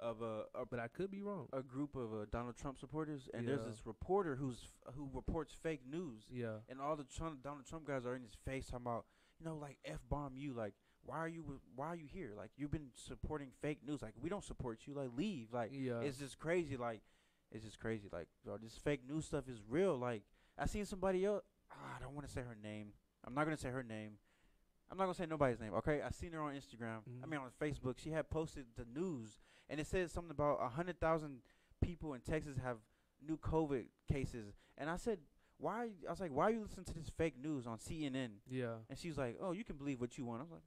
[0.01, 1.47] of a a, But I could be wrong.
[1.53, 5.53] a group of uh, Donald Trump supporters, and there's this reporter who's f- who reports
[5.61, 6.57] fake news, Yeah.
[6.69, 9.05] and all the Trump, Donald Trump guys are in his face talking about,
[9.39, 10.73] you know, like f bomb you, like
[11.03, 12.31] why are you w- why are you here?
[12.35, 15.99] Like you've been supporting fake news, like we don't support you, like leave, like Yeah.
[16.01, 17.01] it's just crazy, like
[17.51, 19.97] it's just crazy, like bro, this fake news stuff is real.
[19.97, 20.23] Like
[20.57, 22.93] I seen somebody else, ah, I don't want to say her name.
[23.25, 24.17] I'm not gonna say her name.
[24.91, 25.73] I'm not gonna say nobody's name.
[25.75, 26.99] Okay, I seen her on Instagram.
[27.23, 27.29] I Mhm.
[27.29, 27.97] mean on Facebook.
[27.97, 29.37] She had posted the news,
[29.69, 31.41] and it said something about a hundred thousand
[31.81, 32.77] people in Texas have
[33.21, 34.53] new COVID cases.
[34.77, 35.19] And I said,
[35.57, 35.91] why?
[36.07, 38.41] I was like, why are you listening to this fake news on CNN?
[38.47, 38.75] yeah.
[38.89, 40.41] And she was like, oh, you can believe what you want.
[40.41, 40.63] I was like,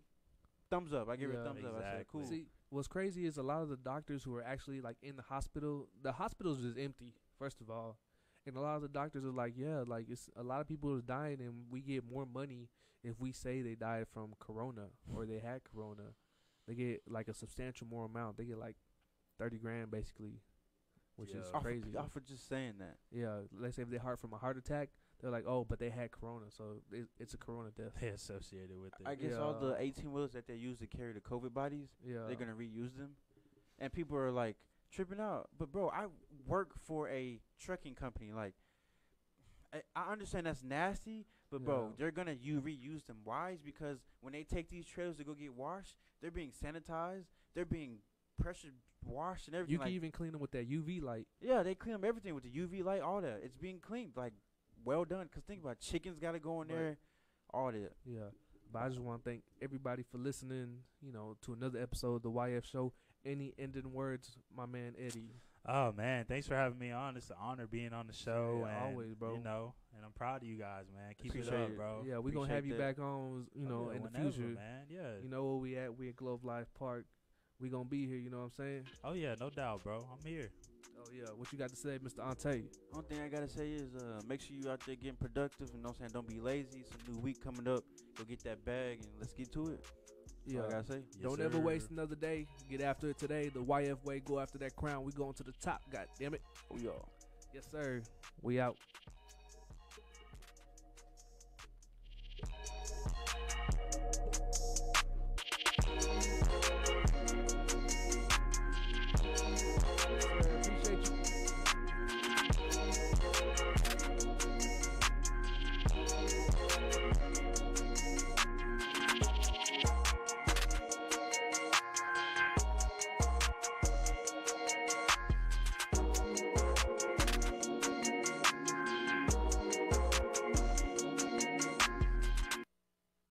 [0.70, 1.08] thumbs up.
[1.08, 1.74] I give her a thumbs up.
[1.76, 2.24] I said, cool.
[2.24, 5.22] See, what's crazy is a lot of the doctors who are actually like in the
[5.22, 5.88] hospital.
[6.02, 7.98] The hospitals is empty, first of all,
[8.46, 10.96] and a lot of the doctors are like, yeah, like it's a lot of people
[10.96, 12.68] is dying, and we get more money
[13.02, 16.02] if we say they died from corona or they had corona.
[16.66, 18.38] They get like a substantial more amount.
[18.38, 18.76] They get like
[19.38, 20.40] thirty grand basically,
[21.16, 21.56] which is Yeah.
[21.56, 21.90] off, crazy.
[21.90, 22.96] Of, off of just saying that.
[23.10, 24.88] Yeah, let's say if they heart from a heart attack,
[25.20, 27.92] they're like, oh, but they had corona, so it, it's a corona death.
[28.00, 29.06] They associated with it.
[29.06, 32.20] I guess all the 18 wheels that they use to carry the COVID bodies, Yeah,
[32.26, 33.10] they're gonna reuse them,
[33.78, 34.56] and people are like
[34.94, 35.48] tripping out.
[35.58, 36.06] But bro, I
[36.46, 38.32] work for a trucking company.
[38.32, 38.54] Like,
[39.72, 41.92] I, I understand that's nasty, but bro, Yeah.
[41.98, 43.18] they're gonna you reuse them.
[43.24, 43.50] Why?
[43.50, 47.64] Is because when they take these trailers to go get washed, they're being sanitized, they're
[47.64, 47.98] being
[48.40, 48.68] pressure
[49.04, 49.72] washed and everything.
[49.72, 51.26] You can like, even clean them with that UV light.
[51.40, 53.40] yeah, they clean 'em everything with the UV light, all that.
[53.42, 54.32] It's being cleaned, like
[54.84, 55.28] well done.
[55.32, 56.74] Cause think about it, chickens got to go in Right.
[56.76, 56.98] there,
[57.52, 57.92] all that.
[58.04, 58.30] Yeah.
[58.72, 62.22] But I just want to thank everybody for listening, you know, to another episode of
[62.22, 62.92] the YF Show.
[63.24, 65.30] Any ending words, my man Eddie?
[65.66, 67.16] Oh man, thanks for having me on.
[67.16, 68.64] It's an honor being on the show.
[68.66, 69.36] Yeah, and, always, bro.
[69.36, 71.14] You know, and I'm proud of you guys, man.
[71.16, 72.04] Keep Appreciate it up, bro.
[72.06, 72.96] yeah, we're going to have you that.
[72.96, 74.48] back on, you Oh, know, yeah, in the future.
[74.54, 74.82] man.
[74.90, 75.00] Yeah.
[75.22, 75.96] You know where we at?
[75.96, 77.06] We at Globe Life Park.
[77.60, 78.82] We going to be here, you know what I'm saying?
[79.04, 80.06] oh yeah, no doubt, bro.
[80.12, 80.50] I'm here.
[80.98, 81.28] Oh, yeah.
[81.34, 82.26] What you got to say, Mr.
[82.28, 82.64] Ante?
[82.92, 85.70] Only thing I gotta say is uh, make sure you out there getting productive.
[85.72, 86.10] And know what I'm saying?
[86.12, 86.80] Don't be lazy.
[86.80, 87.84] It's a new week coming up.
[88.18, 89.84] Go get that bag and let's get to it.
[90.46, 90.70] That's all I Yeah.
[90.72, 91.02] gotta say.
[91.12, 92.46] Yes, Don't ever waste another day.
[92.68, 93.48] Get after it today.
[93.48, 94.20] The YF way.
[94.20, 95.04] Go after that crown.
[95.04, 95.82] We going to the top.
[95.90, 96.42] God damn it.
[96.70, 97.08] Oh, y'all.
[97.52, 98.02] Yes, sir.
[98.42, 98.76] We out.